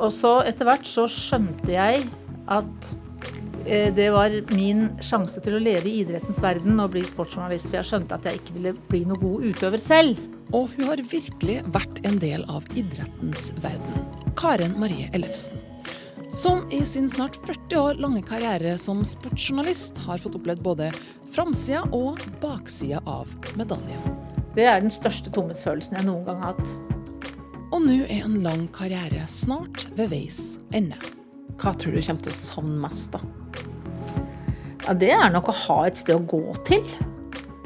Og 0.00 0.12
så 0.14 0.40
etter 0.48 0.68
hvert 0.68 0.88
så 0.88 1.06
skjønte 1.10 1.74
jeg 1.74 2.06
at 2.50 2.90
eh, 3.66 3.90
det 3.94 4.08
var 4.14 4.34
min 4.54 4.88
sjanse 5.04 5.42
til 5.44 5.58
å 5.58 5.62
leve 5.62 5.90
i 5.90 6.00
idrettens 6.02 6.40
verden 6.42 6.80
og 6.80 6.94
bli 6.94 7.04
sportsjournalist. 7.06 7.68
For 7.68 7.80
jeg 7.80 7.90
skjønte 7.92 8.16
at 8.16 8.28
jeg 8.28 8.40
ikke 8.40 8.56
ville 8.56 8.76
bli 8.88 9.04
noe 9.08 9.20
god 9.20 9.48
utøver 9.50 9.82
selv. 9.82 10.22
Og 10.56 10.72
hun 10.74 10.88
har 10.88 11.02
virkelig 11.12 11.60
vært 11.70 12.00
en 12.08 12.16
del 12.22 12.46
av 12.50 12.64
idrettens 12.74 13.50
verden. 13.62 14.06
Karen 14.40 14.74
Marie 14.80 15.10
Ellefsen. 15.14 15.60
Som 16.30 16.62
i 16.70 16.84
sin 16.86 17.08
snart 17.10 17.36
40 17.42 17.78
år 17.78 18.00
lange 18.02 18.22
karriere 18.22 18.76
som 18.78 19.02
sportsjournalist 19.06 19.98
har 20.06 20.20
fått 20.22 20.36
opplevd 20.38 20.62
både 20.62 20.92
framsida 21.34 21.82
og 21.94 22.22
baksida 22.42 23.02
av 23.06 23.30
medaljen. 23.58 24.14
Det 24.54 24.66
er 24.66 24.78
den 24.82 24.94
største 24.94 25.30
tomhetsfølelsen 25.34 25.98
jeg 25.98 26.06
noen 26.06 26.24
gang 26.26 26.40
har 26.42 26.54
hatt. 26.54 26.99
Og 27.80 27.86
nå 27.88 28.02
er 28.12 28.26
en 28.26 28.42
lang 28.44 28.66
karriere 28.76 29.22
snart 29.32 29.86
ved 29.96 30.10
veis 30.12 30.58
ende. 30.76 30.98
Hva 31.56 31.70
tror 31.72 31.94
du 31.96 32.02
kommer 32.04 32.20
til 32.26 32.34
å 32.34 32.36
savne 32.36 32.74
mest, 32.76 33.14
da? 33.14 33.20
Ja, 34.84 34.92
Det 34.92 35.08
er 35.14 35.30
nok 35.32 35.48
å 35.48 35.54
ha 35.62 35.88
et 35.88 35.96
sted 35.96 36.12
å 36.12 36.20
gå 36.28 36.52
til. 36.68 36.84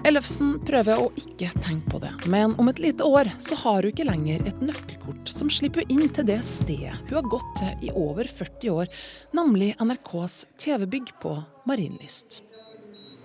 Ellefsen 0.07 0.63
prøver 0.63 1.03
å 1.03 1.11
ikke 1.19 1.51
tenke 1.65 1.91
på 1.91 1.99
det, 1.99 2.13
men 2.31 2.55
om 2.63 2.71
et 2.71 2.79
lite 2.79 3.03
år 3.03 3.27
så 3.43 3.59
har 3.65 3.83
hun 3.83 3.91
ikke 3.91 4.07
lenger 4.07 4.47
et 4.47 4.63
nøkkelkort 4.63 5.27
som 5.33 5.51
slipper 5.51 5.83
inn 5.91 6.07
til 6.07 6.29
det 6.29 6.45
stedet 6.47 6.95
hun 7.09 7.19
har 7.19 7.27
gått 7.33 7.51
til 7.59 7.75
i 7.89 7.91
over 7.91 8.31
40 8.31 8.71
år, 8.71 8.87
nemlig 9.35 9.75
NRKs 9.83 10.47
TV-bygg 10.63 11.11
på 11.25 11.33
Marienlyst. 11.67 12.45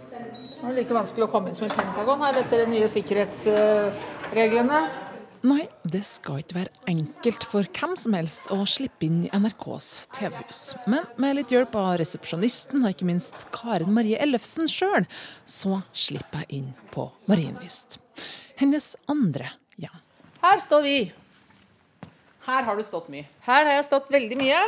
Det 0.09 0.65
er 0.65 0.73
like 0.73 0.97
vanskelig 0.97 1.27
å 1.27 1.29
komme 1.29 1.53
inn 1.53 1.59
som 1.59 1.69
i 1.69 1.71
Pentagon 1.75 2.17
her 2.25 2.41
etter 2.41 2.63
de 2.63 2.67
nye 2.73 2.89
sikkerhetsreglene. 2.89 4.81
Nei, 5.39 5.69
det 5.87 6.01
skal 6.03 6.41
ikke 6.41 6.57
være 6.57 6.89
enkelt 6.91 7.45
for 7.47 7.63
hvem 7.63 7.93
som 7.99 8.15
helst 8.17 8.49
å 8.51 8.57
slippe 8.67 9.05
inn 9.07 9.21
i 9.23 9.29
NRKs 9.31 9.87
TV-hus. 10.17 10.63
Men 10.91 11.05
med 11.15 11.37
litt 11.37 11.53
hjelp 11.53 11.77
av 11.79 11.93
resepsjonisten 12.01 12.83
og 12.83 12.91
ikke 12.91 13.07
minst 13.07 13.45
Karen 13.55 13.93
Marie 13.95 14.19
Ellefsen 14.19 14.67
sjøl, 14.67 15.07
så 15.47 15.79
slipper 15.95 16.43
jeg 16.43 16.59
inn 16.59 16.67
på 16.91 17.07
Marienlyst. 17.31 18.01
Hennes 18.59 18.91
andre 19.07 19.53
hjem. 19.79 19.95
Her 20.43 20.59
står 20.65 20.83
vi. 20.83 20.97
Her 22.49 22.67
har 22.67 22.75
du 22.75 22.83
stått 22.83 23.07
mye. 23.13 23.29
Her 23.47 23.63
har 23.63 23.77
jeg 23.77 23.87
stått 23.87 24.11
veldig 24.11 24.39
mye. 24.41 24.61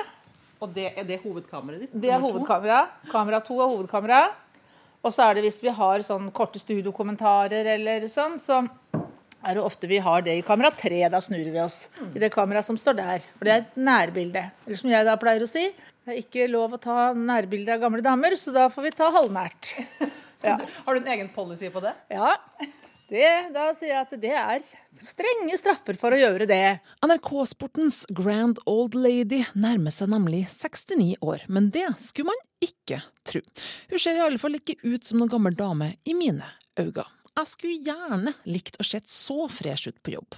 Og 0.64 0.72
det 0.72 0.92
er 0.94 1.04
det 1.10 1.20
hovedkameraet 1.26 1.88
ditt? 1.88 2.00
Det 2.00 2.14
er 2.14 2.24
hovedkamera. 2.24 2.86
Kamera 3.12 3.42
to 3.44 3.60
er 3.60 3.74
hovedkamera. 3.74 4.22
Og 5.02 5.12
så 5.12 5.26
er 5.26 5.36
det 5.36 5.50
hvis 5.50 5.60
vi 5.66 5.74
har 5.74 6.04
sånn 6.06 6.30
korte 6.32 6.62
studiokommentarer 6.62 7.74
eller 7.74 8.06
sånn, 8.08 8.38
så 8.40 8.62
er 9.44 9.58
det 9.58 9.64
ofte 9.66 9.90
vi 9.90 9.98
har 10.04 10.22
det 10.26 10.36
i 10.40 10.44
kamera 10.46 10.72
tre. 10.78 11.04
Da 11.12 11.22
snur 11.24 11.42
vi 11.44 11.62
oss 11.64 11.86
i 12.14 12.20
det 12.22 12.32
kameraet 12.34 12.68
som 12.68 12.78
står 12.80 12.98
der. 13.00 13.26
For 13.38 13.48
det 13.48 13.54
er 13.56 13.64
et 13.66 13.80
nærbilde. 13.80 14.44
Eller 14.68 14.82
som 14.82 14.92
jeg 14.94 15.08
da 15.08 15.16
pleier 15.22 15.46
å 15.46 15.50
si, 15.50 15.68
det 16.06 16.16
er 16.16 16.22
ikke 16.24 16.48
lov 16.50 16.78
å 16.78 16.82
ta 16.82 17.12
nærbilder 17.18 17.76
av 17.78 17.84
gamle 17.88 18.02
damer, 18.06 18.34
så 18.38 18.54
da 18.56 18.68
får 18.74 18.88
vi 18.90 18.94
ta 19.02 19.12
halvnært. 19.18 19.76
Ja. 20.42 20.56
Har 20.88 20.96
du 20.98 21.04
en 21.04 21.10
egen 21.14 21.28
policy 21.30 21.68
på 21.70 21.84
det? 21.84 21.92
ja. 22.10 22.32
Det, 23.12 23.28
da 23.54 23.68
sier 23.76 23.92
jeg 23.92 24.00
at 24.08 24.14
det 24.24 24.32
er 24.40 24.64
strenge 25.04 25.58
straffer 25.60 25.98
for 26.00 26.16
å 26.16 26.18
gjøre 26.18 26.48
det. 26.50 26.80
NRK-sportens 27.06 28.06
grand 28.16 28.58
old 28.66 28.96
lady 28.96 29.42
nærmer 29.54 29.94
seg 29.94 30.10
nemlig 30.14 30.46
69 30.50 31.18
år, 31.22 31.44
men 31.52 31.68
det 31.76 31.84
skulle 32.02 32.32
man 32.32 32.42
ikke 32.64 33.02
tro. 33.28 33.42
Hun 33.92 34.02
ser 34.02 34.18
i 34.18 34.24
alle 34.26 34.40
fall 34.42 34.56
ikke 34.58 34.78
ut 34.82 35.06
som 35.06 35.20
noen 35.22 35.30
gammel 35.36 35.60
dame 35.60 35.92
i 36.08 36.16
mine 36.18 36.48
øyne. 36.80 37.06
Jeg 37.40 37.48
skulle 37.48 37.80
gjerne 37.86 38.34
likt 38.52 38.76
å 38.82 38.86
sett 38.86 39.08
så 39.10 39.46
fresh 39.52 39.88
ut 39.88 40.00
på 40.04 40.14
jobb. 40.18 40.36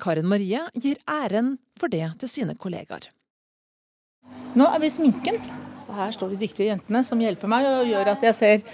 Karen 0.00 0.26
Marie 0.30 0.62
gir 0.80 0.96
æren 1.10 1.54
for 1.78 1.92
det 1.92 2.06
til 2.22 2.30
sine 2.32 2.54
kollegaer. 2.58 3.10
Nå 4.56 4.66
er 4.66 4.80
vi 4.82 4.88
i 4.88 4.94
sminken. 4.94 5.36
Og 5.90 5.94
her 5.98 6.14
står 6.14 6.32
de 6.32 6.38
dyktige 6.44 6.70
jentene 6.70 7.02
som 7.06 7.20
hjelper 7.20 7.50
meg 7.50 7.66
og 7.66 7.88
gjør 7.90 8.12
at 8.14 8.24
jeg 8.24 8.36
ser 8.38 8.64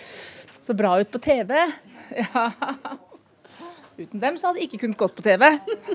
så 0.61 0.77
bra 0.79 0.95
ut 1.01 1.11
på 1.13 1.23
TV. 1.27 1.57
Ja. 2.17 2.53
Uten 3.99 4.21
dem 4.23 4.37
så 4.39 4.47
hadde 4.47 4.61
jeg 4.61 4.69
ikke 4.69 4.79
kunnet 4.85 4.99
gått 5.01 5.17
på 5.17 5.25
TV. 5.25 5.43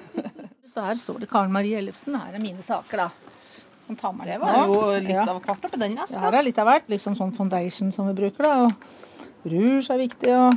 Så 0.72 0.81
her 0.84 0.97
står 1.00 1.22
det 1.23 1.28
Karen 1.31 1.51
Marie 1.53 1.78
Ellefsen. 1.79 2.16
Her 2.19 2.35
er 2.35 2.41
mine 2.44 2.63
saker, 2.66 3.06
da. 3.06 3.62
Kan 3.88 3.97
ta 4.00 4.12
meg 4.16 4.28
Det 4.28 4.38
var 4.41 4.57
nå. 4.57 4.66
jo 4.75 4.90
litt 5.03 5.12
Ja. 5.13 5.23
av 5.31 5.40
hvert 5.44 5.63
oppi 5.69 5.79
den 5.79 5.96
Ja, 5.96 6.03
eska. 6.03 6.19
her 6.23 6.35
er 6.40 6.44
litt 6.47 6.59
av 6.59 6.67
hvert. 6.67 6.90
Liksom 6.91 7.16
sånn 7.19 7.31
foundation 7.38 7.91
som 7.96 8.07
vi 8.09 8.16
bruker, 8.17 8.44
da. 8.44 8.57
Og 8.66 9.47
rouge 9.53 9.88
er 9.94 10.01
viktig. 10.03 10.34
Og 10.35 10.51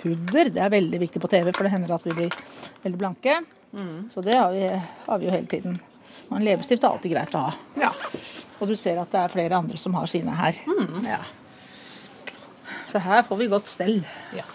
pudder. 0.00 0.50
Det 0.50 0.64
er 0.64 0.72
veldig 0.72 1.00
viktig 1.06 1.22
på 1.22 1.30
TV, 1.30 1.52
for 1.52 1.66
det 1.66 1.72
hender 1.76 1.94
at 1.96 2.06
vi 2.08 2.16
blir 2.16 2.36
veldig 2.82 3.00
blanke. 3.00 3.40
Så 4.10 4.24
det 4.26 4.34
har 4.34 4.52
vi, 4.52 4.64
har 5.06 5.18
vi 5.18 5.28
jo 5.28 5.34
hele 5.34 5.46
tiden. 5.46 5.78
Og 6.28 6.38
en 6.38 6.46
leppestift 6.46 6.84
er 6.84 6.92
alltid 6.94 7.12
greit 7.14 7.34
å 7.34 7.44
ha. 7.48 7.52
Ja. 7.78 7.90
Og 8.60 8.70
du 8.70 8.76
ser 8.78 9.00
at 9.02 9.10
det 9.12 9.20
er 9.24 9.32
flere 9.32 9.58
andre 9.58 9.78
som 9.80 9.94
har 9.98 10.10
sine 10.10 10.34
her. 10.38 10.58
Ja. 11.06 11.20
Så 12.86 13.02
her 13.02 13.22
får 13.26 13.38
vi 13.38 13.50
godt 13.50 13.70
stell. 13.70 14.00
Ja. 14.36 14.46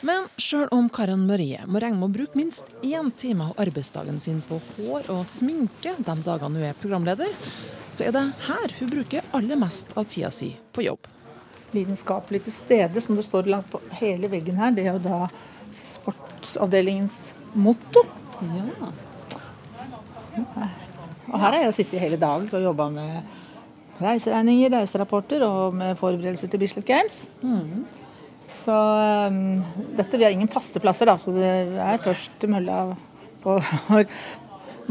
Men 0.00 0.30
sjøl 0.40 0.68
om 0.72 0.88
Karen 0.88 1.26
Marie 1.28 1.60
må 1.68 1.80
regne 1.82 2.00
med 2.00 2.08
å 2.08 2.14
bruke 2.14 2.38
minst 2.38 2.70
én 2.80 3.10
time 3.20 3.50
av 3.50 3.60
arbeidsdagen 3.60 4.20
sin 4.22 4.40
på 4.48 4.56
hår 4.78 5.10
og 5.12 5.26
sminke 5.28 5.92
de 5.98 6.14
dagene 6.24 6.56
hun 6.56 6.68
er 6.70 6.78
programleder, 6.80 7.34
så 7.92 8.06
er 8.08 8.16
det 8.16 8.24
her 8.46 8.76
hun 8.78 8.92
bruker 8.94 9.32
aller 9.36 9.60
mest 9.60 9.92
av 10.00 10.08
tida 10.08 10.32
si 10.32 10.54
på 10.72 10.86
jobb. 10.88 11.04
Lidenskapelig 11.74 12.42
til 12.46 12.54
stede, 12.54 13.02
som 13.04 13.18
det 13.18 13.26
står 13.26 13.50
langt 13.50 13.70
på 13.70 13.78
hele 14.00 14.30
veggen 14.32 14.58
her, 14.58 14.72
det 14.74 14.86
er 14.86 14.96
jo 14.96 15.02
da 15.04 15.28
sportsavdelingens 15.74 17.34
motto. 17.54 18.02
Ja. 18.42 18.90
Og 21.30 21.38
her 21.38 21.46
har 21.46 21.60
jeg 21.62 21.76
sittet 21.76 22.02
hele 22.02 22.18
dag 22.18 22.42
og 22.42 22.64
jobba 22.64 22.88
med 22.90 24.00
reiseregninger, 24.00 24.72
reiserapporter 24.74 25.44
og 25.46 25.74
med 25.76 25.98
forberedelser 26.00 26.50
til 26.50 26.62
Bislett 26.62 26.88
Games. 26.88 27.22
Så 28.60 28.74
um, 29.30 29.60
dette, 29.96 30.18
vi 30.18 30.26
har 30.26 30.34
ingen 30.34 30.50
faste 30.50 30.82
plasser, 30.82 31.06
da, 31.06 31.16
så 31.20 31.32
det 31.34 31.50
er 31.78 32.02
først 32.02 32.48
mølla 32.50 32.82
på 33.44 33.56
å 33.60 34.02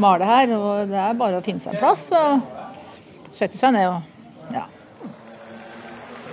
male 0.00 0.28
her. 0.30 0.54
Og 0.56 0.90
det 0.90 1.00
er 1.02 1.18
bare 1.18 1.40
å 1.40 1.44
finne 1.44 1.62
seg 1.62 1.76
en 1.76 1.82
plass 1.82 2.08
og 2.16 3.36
sette 3.36 3.58
seg 3.58 3.76
ned 3.76 3.90
og 3.90 4.54
ja. 4.56 4.64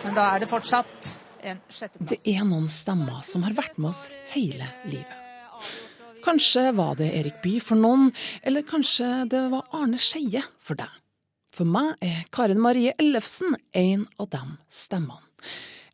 Men 0.08 0.16
da 0.16 0.26
er 0.38 0.40
det 0.40 0.48
fortsatt 0.48 1.08
en 1.44 1.58
sjetteplass. 1.68 2.08
Det 2.14 2.32
er 2.32 2.46
noen 2.48 2.70
stemmer 2.72 3.18
som 3.28 3.44
har 3.44 3.52
vært 3.58 3.76
med 3.76 3.90
oss 3.90 4.06
hele 4.32 4.64
livet. 4.88 5.18
Kanskje 6.24 6.64
var 6.78 6.96
det 6.96 7.10
Erik 7.18 7.42
Bye 7.44 7.60
for 7.60 7.76
noen, 7.76 8.14
eller 8.40 8.64
kanskje 8.64 9.26
det 9.28 9.42
var 9.52 9.68
Arne 9.76 10.00
Skeie 10.00 10.46
for 10.64 10.80
deg. 10.80 10.88
For 11.52 11.68
meg 11.68 12.00
er 12.00 12.24
Karen 12.32 12.64
Marie 12.64 12.96
Ellefsen 12.96 13.58
en 13.76 14.08
av 14.16 14.32
de 14.32 14.42
stemmene. 14.72 15.20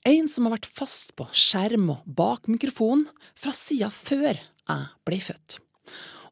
En 0.06 0.30
som 0.30 0.46
har 0.46 0.60
vært 0.60 0.70
fast 0.78 1.16
på 1.18 1.26
skjerm 1.34 1.90
og 1.96 2.06
bak 2.06 2.46
mikrofon 2.54 3.08
fra 3.34 3.56
sida 3.58 3.90
før 3.90 4.38
jeg 4.38 4.88
ble 5.10 5.22
født. 5.26 5.58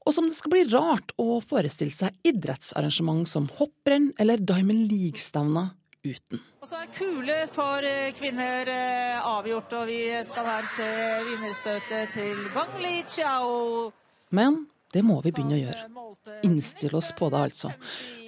Og 0.05 0.13
som 0.13 0.29
det 0.29 0.37
skal 0.37 0.53
bli 0.53 0.67
rart 0.69 1.17
å 1.17 1.41
forestille 1.41 1.97
seg 1.97 2.13
idrettsarrangement 2.29 3.25
som 3.25 3.49
hopprenn 3.57 4.11
eller 4.21 4.37
Diamond 4.37 4.85
League-stevner 4.85 5.73
uten. 6.03 6.41
Og 6.61 6.69
så 6.69 6.81
er 6.81 6.91
kule 6.95 7.37
for 7.53 7.85
eh, 7.85 8.11
kvinner 8.17 8.69
eh, 8.71 9.21
avgjort, 9.21 9.73
og 9.79 9.87
vi 9.89 10.01
skal 10.25 10.49
her 10.49 10.67
se 10.69 10.89
vinnerstøtet 11.29 12.13
til 12.15 12.43
Bang 12.55 12.77
Li 12.81 13.01
Chao. 13.09 13.89
Men 14.33 14.63
det 14.91 15.03
må 15.07 15.21
vi 15.23 15.31
begynne 15.31 15.55
å 15.55 15.61
gjøre. 15.61 15.85
Innstille 16.45 16.97
oss 16.99 17.11
på 17.15 17.29
det, 17.31 17.39
altså. 17.47 17.71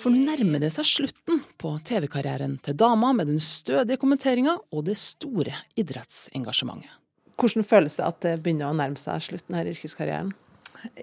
For 0.01 0.13
nå 0.13 0.23
nærmer 0.23 0.63
det 0.63 0.71
seg 0.75 0.87
slutten 0.87 1.41
på 1.59 1.73
TV-karrieren 1.85 2.55
til 2.63 2.77
dama 2.79 3.11
med 3.15 3.29
den 3.31 3.41
stødige 3.43 3.99
kommenteringa 4.01 4.55
og 4.71 4.85
det 4.87 4.95
store 5.01 5.57
idrettsengasjementet. 5.79 6.99
Hvordan 7.39 7.65
føles 7.67 7.97
det 7.97 8.05
at 8.05 8.19
det 8.23 8.33
begynner 8.45 8.69
å 8.69 8.77
nærme 8.77 8.99
seg 9.01 9.23
slutten 9.25 9.57
her 9.57 9.67
i 9.67 9.73
yrkeskarrieren? 9.73 10.31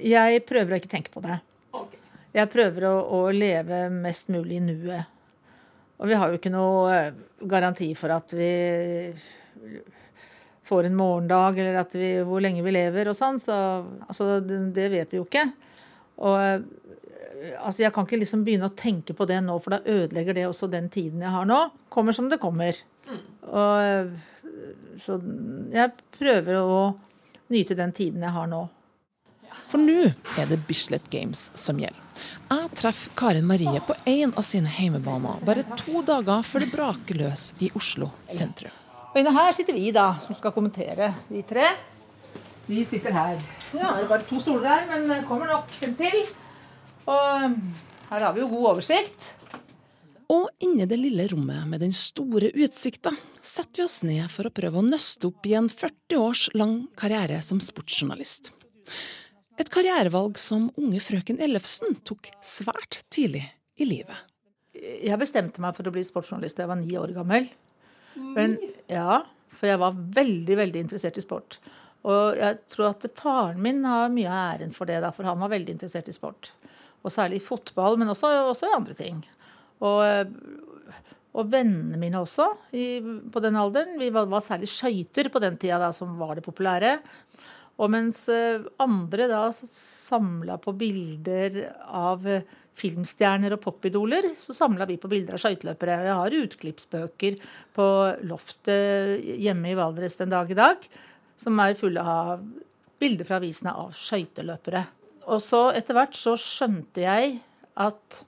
Jeg 0.00 0.44
prøver 0.49 0.73
å 0.73 0.81
ikke 0.81 0.93
tenke 0.93 1.12
på 1.12 1.23
det. 1.25 1.41
Jeg 2.37 2.50
prøver 2.53 2.87
å, 2.87 2.94
å 3.19 3.21
leve 3.35 3.89
mest 3.93 4.31
mulig 4.33 4.61
i 4.61 4.65
nuet. 4.65 5.19
Og 6.00 6.08
vi 6.08 6.17
har 6.17 6.31
jo 6.31 6.41
ikke 6.41 6.52
noe 6.52 6.85
eh, 6.94 7.17
garanti 7.49 7.91
for 7.99 8.12
at 8.14 8.32
vi 8.37 8.52
får 10.70 10.87
en 10.87 10.97
morgendag, 10.97 11.58
eller 11.58 11.81
at 11.82 11.94
vi, 11.99 12.12
hvor 12.25 12.43
lenge 12.43 12.62
vi 12.64 12.73
lever 12.73 13.11
og 13.11 13.17
sånn. 13.19 13.41
Så 13.43 13.55
altså, 14.06 14.38
det, 14.41 14.87
vet 14.93 15.12
vi 15.12 15.20
jo 15.20 15.26
ikke. 15.26 15.44
Og 16.25 16.37
eh, 16.41 16.64
altså, 17.58 17.85
jeg 17.85 17.93
kan 17.97 18.08
ikke 18.08 18.20
liksom 18.23 18.47
begynne 18.47 18.70
å 18.70 18.76
tenke 18.76 19.17
på 19.17 19.29
det 19.29 19.43
nå, 19.44 19.58
for 19.61 19.76
da 19.76 19.82
ødelegger 19.85 20.37
det 20.37 20.49
også 20.49 20.70
den 20.73 20.88
tiden 20.93 21.25
jeg 21.25 21.35
har 21.35 21.49
nå. 21.49 21.62
Kommer 21.93 22.17
som 22.17 22.31
det 22.32 22.41
kommer. 22.43 22.79
Og, 23.50 23.75
eh, 23.85 24.12
så 25.00 25.19
jeg 25.75 25.96
prøver 26.17 26.61
å 26.61 26.82
nyte 27.50 27.76
den 27.79 27.93
tiden 27.96 28.25
jeg 28.25 28.37
har 28.37 28.49
nå. 28.50 28.64
For 29.70 29.82
nå 29.82 30.12
er 30.38 30.49
det 30.50 30.62
Bislett 30.69 31.11
Games 31.11 31.49
som 31.58 31.81
gjelder. 31.82 32.10
Jeg 32.50 32.70
treffer 32.81 33.14
Karen 33.19 33.46
Marie 33.46 33.82
på 33.87 33.94
en 34.11 34.34
av 34.34 34.46
sine 34.46 34.70
heimebaner 34.72 35.40
bare 35.46 35.64
to 35.78 36.02
dager 36.06 36.44
før 36.46 36.64
det 36.64 36.70
braker 36.72 37.20
løs 37.22 37.50
i 37.62 37.70
Oslo 37.78 38.11
sentrum. 38.28 38.75
Og 39.11 39.19
inne 39.20 39.32
her 39.34 39.55
sitter 39.56 39.75
vi 39.75 39.90
da, 39.94 40.12
som 40.22 40.37
skal 40.38 40.55
kommentere, 40.55 41.12
vi 41.31 41.43
tre. 41.46 41.67
Vi 42.70 42.84
sitter 42.87 43.14
her. 43.14 43.40
Ja, 43.75 43.96
det 43.96 44.05
er 44.05 44.11
bare 44.12 44.26
to 44.28 44.38
stoler 44.38 44.69
her, 44.70 44.87
men 44.93 45.08
det 45.11 45.25
kommer 45.26 45.50
nok 45.50 45.72
en 45.82 45.96
til. 45.99 46.20
Og 47.11 47.56
Her 48.11 48.25
har 48.26 48.34
vi 48.34 48.43
jo 48.43 48.49
god 48.50 48.64
oversikt. 48.72 49.32
Og 50.31 50.46
inni 50.62 50.87
det 50.87 50.99
lille 50.99 51.26
rommet 51.31 51.67
med 51.67 51.82
den 51.82 51.94
store 51.94 52.52
utsikta 52.55 53.12
setter 53.43 53.82
vi 53.82 53.87
oss 53.87 54.00
ned 54.06 54.26
for 54.31 54.46
å 54.46 54.55
prøve 54.55 54.78
å 54.78 54.87
nøste 54.87 55.26
opp 55.31 55.46
i 55.46 55.56
en 55.58 55.70
40 55.70 56.19
års 56.19 56.44
lang 56.55 56.75
karriere 56.99 57.40
som 57.43 57.62
sportsjournalist. 57.62 58.52
Et 59.61 59.69
karrierevalg 59.69 60.39
som 60.41 60.71
unge 60.81 61.03
frøken 61.05 61.41
Ellefsen 61.43 61.99
tok 62.09 62.31
svært 62.45 63.03
tidlig 63.12 63.43
i 63.77 63.85
livet. 63.85 64.17
Jeg 64.73 65.19
bestemte 65.21 65.61
meg 65.61 65.75
for 65.77 65.89
å 65.89 65.93
bli 65.93 66.05
sportsjournalist 66.07 66.57
da 66.57 66.65
jeg 66.65 66.71
var 66.71 66.81
ni 66.81 66.95
år 66.97 67.12
gammel. 67.12 67.51
Men, 68.17 68.57
ja, 68.89 69.21
for 69.53 69.69
jeg 69.69 69.81
var 69.83 69.99
veldig, 70.17 70.57
veldig 70.62 70.85
interessert 70.87 71.21
i 71.21 71.25
sport. 71.25 71.59
Og 72.09 72.41
jeg 72.41 72.57
tror 72.73 72.95
at 72.95 73.05
faren 73.19 73.61
min 73.61 73.85
har 73.85 74.09
mye 74.15 74.31
av 74.31 74.55
æren 74.55 74.73
for 74.73 74.89
det, 74.89 75.03
da, 75.05 75.12
for 75.12 75.29
han 75.29 75.43
var 75.43 75.53
veldig 75.53 75.77
interessert 75.77 76.09
i 76.09 76.17
sport. 76.17 76.55
Og 77.05 77.13
særlig 77.13 77.43
i 77.43 77.45
fotball, 77.45 78.01
men 78.01 78.09
også, 78.13 78.33
også 78.49 78.71
i 78.71 78.77
andre 78.79 78.97
ting. 78.97 79.21
Og, 79.85 80.33
og 81.37 81.53
vennene 81.53 82.01
mine 82.01 82.25
også 82.25 82.49
i, 82.73 82.87
på 83.33 83.45
den 83.45 83.61
alderen. 83.61 83.99
Vi 84.01 84.09
var, 84.15 84.31
var 84.33 84.45
særlig 84.45 84.73
skøyter 84.73 85.29
på 85.33 85.45
den 85.45 85.61
tida 85.61 85.83
da, 85.85 85.93
som 85.97 86.17
var 86.21 86.39
det 86.39 86.47
populære. 86.49 86.97
Og 87.81 87.93
mens 87.93 88.25
eh, 88.32 88.64
andre 88.82 89.28
da 89.31 89.44
samla 89.55 90.58
på 90.61 90.75
bilder 90.76 91.61
av 91.87 92.26
eh, 92.28 92.46
filmstjerner 92.81 93.55
og 93.56 93.62
popidoler, 93.64 94.31
så 94.40 94.56
samla 94.56 94.87
vi 94.88 94.99
på 95.00 95.11
bilder 95.12 95.37
av 95.37 95.43
skøyteløpere. 95.43 95.99
Jeg 96.06 96.19
har 96.20 96.38
utklippsbøker 96.40 97.37
på 97.76 97.88
loftet 98.28 99.20
hjemme 99.40 99.72
i 99.72 99.76
Valdres 99.78 100.19
den 100.20 100.32
dag 100.32 100.50
i 100.50 100.58
dag 100.58 100.88
som 101.40 101.61
er 101.62 101.78
fulle 101.78 102.02
av 102.05 102.43
bilder 103.00 103.28
fra 103.28 103.38
avisene 103.40 103.72
av 103.76 103.94
skøyteløpere. 103.96 104.84
Og 105.32 105.40
så 105.44 105.69
etter 105.76 105.96
hvert 105.96 106.17
så 106.17 106.34
skjønte 106.40 107.05
jeg 107.05 107.38
at 107.81 108.25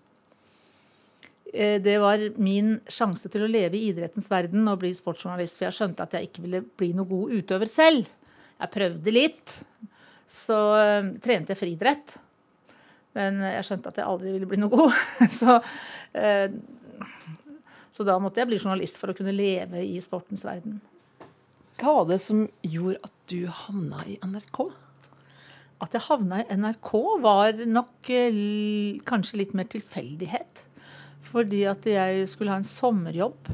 Eh, 1.52 1.82
det 1.82 1.98
var 2.00 2.22
min 2.40 2.78
sjanse 2.88 3.28
til 3.28 3.44
å 3.44 3.50
leve 3.50 3.76
i 3.76 3.90
idrettens 3.90 4.30
verden 4.32 4.64
og 4.72 4.80
bli 4.82 4.92
sportsjournalist. 4.96 5.58
For 5.58 5.68
jeg 5.68 5.76
skjønte 5.76 6.06
at 6.06 6.16
jeg 6.16 6.30
ikke 6.30 6.44
ville 6.46 6.62
bli 6.64 6.92
noe 6.96 7.08
god 7.08 7.34
utøver 7.36 7.68
selv. 7.68 8.08
Jeg 8.62 8.72
prøvde 8.72 9.14
litt. 9.14 9.56
Så 10.30 10.58
uh, 10.76 11.10
trente 11.22 11.52
jeg 11.52 11.60
friidrett. 11.60 12.16
Men 13.16 13.42
jeg 13.44 13.66
skjønte 13.68 13.90
at 13.92 13.98
jeg 14.00 14.08
aldri 14.08 14.32
ville 14.32 14.48
bli 14.48 14.60
noe 14.62 14.72
god. 14.72 14.94
så, 15.40 15.58
uh, 16.16 17.08
så 17.92 18.06
da 18.08 18.16
måtte 18.22 18.40
jeg 18.40 18.52
bli 18.52 18.60
journalist 18.62 19.00
for 19.00 19.12
å 19.12 19.16
kunne 19.16 19.34
leve 19.36 19.82
i 19.84 19.98
sportens 20.04 20.46
verden. 20.48 20.80
Hva 21.80 21.98
var 21.98 22.08
det 22.12 22.22
som 22.22 22.46
gjorde 22.62 23.02
at 23.02 23.14
du 23.32 23.44
havna 23.48 24.04
i 24.08 24.18
NRK? 24.22 24.64
At 25.82 25.96
jeg 25.96 26.06
havna 26.06 26.40
i 26.44 26.56
NRK, 26.56 26.92
var 27.24 27.64
nok 27.66 28.12
uh, 28.14 28.42
kanskje 29.08 29.42
litt 29.42 29.56
mer 29.58 29.68
tilfeldighet. 29.72 30.64
Fordi 31.32 31.62
at 31.68 31.86
jeg 31.88 32.26
skulle 32.28 32.52
ha 32.52 32.60
en 32.60 32.68
sommerjobb 32.68 33.50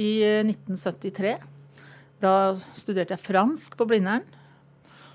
i 0.00 0.10
1973. 0.46 1.36
Da 2.20 2.34
studerte 2.76 3.16
jeg 3.16 3.22
fransk 3.24 3.76
på 3.80 3.86
Blindern. 3.88 4.26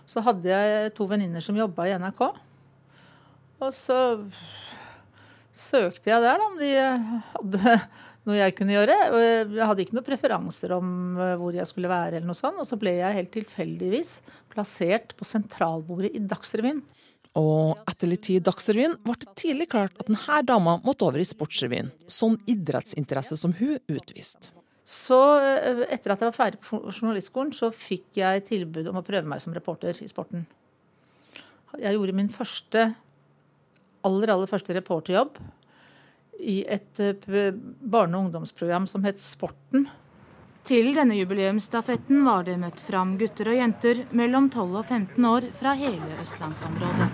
Så 0.09 0.21
hadde 0.25 0.49
jeg 0.49 0.93
to 0.97 1.07
venninner 1.09 1.43
som 1.43 1.57
jobba 1.57 1.87
i 1.89 1.95
NRK. 2.01 2.23
Og 3.65 3.71
så 3.77 3.99
søkte 5.55 6.11
jeg 6.11 6.23
der, 6.25 6.41
da, 6.41 6.49
om 6.49 6.57
de 6.59 6.71
hadde 7.35 7.77
noe 8.25 8.39
jeg 8.39 8.55
kunne 8.57 8.75
gjøre. 8.75 8.97
Jeg 9.15 9.69
hadde 9.69 9.85
ikke 9.85 9.97
noen 9.97 10.07
preferanser 10.07 10.73
om 10.75 10.89
eh, 11.21 11.35
hvor 11.39 11.55
jeg 11.55 11.69
skulle 11.69 11.91
være, 11.91 12.17
eller 12.17 12.29
noe 12.29 12.37
sånt. 12.37 12.59
Og 12.61 12.67
så 12.67 12.77
ble 12.81 12.97
jeg 12.97 13.19
helt 13.19 13.33
tilfeldigvis 13.35 14.17
plassert 14.53 15.15
på 15.17 15.27
sentralbordet 15.29 16.13
i 16.17 16.23
Dagsrevyen. 16.25 16.81
Og 17.39 17.81
etter 17.89 18.09
litt 18.09 18.23
tid 18.25 18.39
i 18.39 18.45
Dagsrevyen 18.47 18.97
ble 19.03 19.17
det 19.21 19.33
tidlig 19.37 19.69
klart 19.73 19.95
at 19.99 20.09
denne 20.09 20.41
dama 20.47 20.77
måtte 20.85 21.07
over 21.07 21.21
i 21.21 21.27
Sportsrevyen. 21.27 21.91
Sånn 22.07 22.39
idrettsinteresse 22.49 23.37
som 23.39 23.53
hun 23.59 23.77
utviste. 23.91 24.55
Så 24.85 25.17
eh, 25.41 25.81
etter 25.89 26.13
at 26.13 26.21
jeg 26.21 26.29
var 26.29 26.37
ferdig 26.37 26.61
på 26.61 26.79
journalistskolen, 26.91 27.51
så 27.57 27.71
fikk 27.73 28.21
jeg 28.21 28.45
tilbud 28.51 28.91
om 28.91 29.01
å 29.01 29.05
prøve 29.05 29.27
meg 29.29 29.41
som 29.41 29.55
reporter 29.55 29.97
i 30.05 30.09
sporten. 30.11 30.45
Jeg 31.81 31.97
gjorde 31.97 32.15
min 32.15 32.29
første, 32.31 32.87
aller, 34.05 34.31
aller 34.31 34.49
første 34.49 34.75
reporterjobb 34.77 35.39
i 36.39 36.59
et 36.69 37.01
eh, 37.01 37.51
barne- 37.81 38.17
og 38.17 38.27
ungdomsprogram 38.27 38.87
som 38.87 39.05
het 39.07 39.21
Sporten. 39.23 39.87
Til 40.65 40.95
denne 40.97 41.17
jubileumsstafetten 41.17 42.23
var 42.25 42.45
det 42.47 42.55
møtt 42.57 42.79
fram 42.81 43.15
gutter 43.19 43.51
og 43.51 43.59
jenter 43.59 44.01
mellom 44.17 44.49
12 44.49 44.79
og 44.79 44.85
15 44.85 45.27
år 45.29 45.49
fra 45.53 45.75
hele 45.77 46.17
østlandsområdet. 46.23 47.09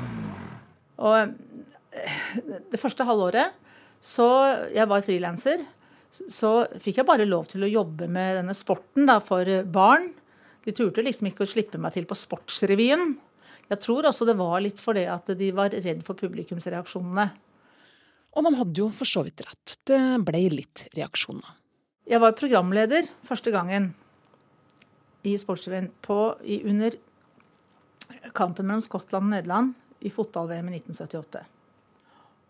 Og 1.04 1.18
eh, 1.22 2.40
det 2.72 2.80
første 2.80 3.08
halvåret 3.08 3.58
så 4.02 4.28
jeg 4.74 4.88
var 4.90 5.04
frilanser, 5.06 5.62
så 6.12 6.52
fikk 6.82 7.02
jeg 7.02 7.08
bare 7.08 7.28
lov 7.28 7.48
til 7.52 7.64
å 7.64 7.72
jobbe 7.72 8.08
med 8.12 8.42
denne 8.42 8.56
sporten 8.58 9.08
da, 9.08 9.20
for 9.24 9.48
barn. 9.72 10.10
De 10.66 10.74
turte 10.76 11.04
liksom 11.06 11.30
ikke 11.32 11.46
å 11.46 11.50
slippe 11.50 11.80
meg 11.82 11.96
til 11.96 12.08
på 12.10 12.18
Sportsrevyen. 12.18 13.16
Jeg 13.72 13.80
tror 13.82 14.10
også 14.10 14.28
det 14.28 14.36
var 14.40 14.60
litt 14.64 14.82
fordi 14.82 15.06
at 15.10 15.32
de 15.40 15.48
var 15.56 15.72
redd 15.72 16.04
for 16.06 16.20
publikumsreaksjonene. 16.20 17.30
Og 18.32 18.46
man 18.46 18.58
hadde 18.60 18.84
jo 18.84 18.90
for 18.96 19.08
så 19.08 19.24
vidt 19.28 19.44
rett. 19.44 19.78
Det 19.88 20.00
ble 20.28 20.44
litt 20.54 20.86
reaksjoner. 20.96 21.58
Jeg 22.08 22.20
var 22.24 22.36
programleder 22.36 23.08
første 23.28 23.54
gangen 23.54 23.92
i 25.28 25.36
Sportsrevyen 25.40 25.92
under 26.02 26.98
kampen 28.36 28.68
mellom 28.68 28.84
Skottland 28.84 29.30
og 29.30 29.34
Nederland 29.36 29.74
i 30.04 30.12
fotball-VM 30.12 30.72
i 30.72 30.80
1978. 30.82 31.44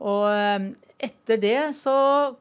Og 0.01 0.25
eh, 0.31 0.69
etter 1.01 1.39
det 1.41 1.59
så 1.77 1.93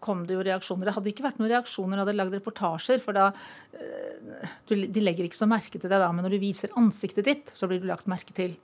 kom 0.04 0.24
det 0.28 0.36
jo 0.36 0.44
reaksjoner. 0.46 0.88
Det 0.88 0.96
hadde 0.96 1.12
ikke 1.12 1.26
vært 1.26 1.40
noen 1.40 1.52
reaksjoner 1.52 1.94
når 1.94 2.02
jeg 2.02 2.06
hadde 2.08 2.18
lagd 2.20 2.36
reportasjer, 2.38 3.02
for 3.04 3.16
da 3.16 3.30
eh, 3.76 4.56
De 4.70 5.04
legger 5.04 5.28
ikke 5.28 5.40
så 5.40 5.48
merke 5.50 5.78
til 5.78 5.88
deg 5.88 6.00
da, 6.00 6.10
men 6.12 6.26
når 6.26 6.36
du 6.36 6.42
viser 6.42 6.76
ansiktet 6.80 7.28
ditt, 7.28 7.54
så 7.54 7.68
blir 7.68 7.82
du 7.82 7.88
lagt 7.90 8.10
merke 8.10 8.36
til. 8.36 8.56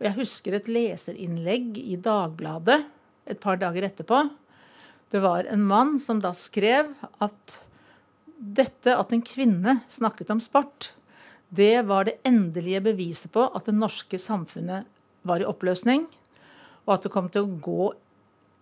Og 0.00 0.08
jeg 0.08 0.16
husker 0.16 0.56
et 0.56 0.68
leserinnlegg 0.70 1.76
i 1.82 1.98
Dagbladet 2.00 2.82
et 3.30 3.40
par 3.42 3.60
dager 3.60 3.84
etterpå 3.84 4.24
det 5.10 5.20
var 5.20 5.44
en 5.44 5.62
mann 5.66 5.98
som 5.98 6.20
da 6.22 6.30
skrev 6.36 6.92
at 7.18 7.56
dette 8.38 8.94
at 8.94 9.12
en 9.12 9.22
kvinne 9.26 9.80
snakket 9.90 10.30
om 10.30 10.40
sport, 10.42 10.92
det 11.50 11.82
var 11.88 12.06
det 12.06 12.20
endelige 12.26 12.82
beviset 12.84 13.32
på 13.34 13.48
at 13.50 13.66
det 13.66 13.74
norske 13.74 14.20
samfunnet 14.22 14.86
var 15.26 15.42
i 15.42 15.48
oppløsning, 15.50 16.06
og 16.86 16.94
at 16.96 17.06
det 17.06 17.12
kom 17.14 17.30
til 17.32 17.46
å 17.46 17.58
gå 17.62 17.88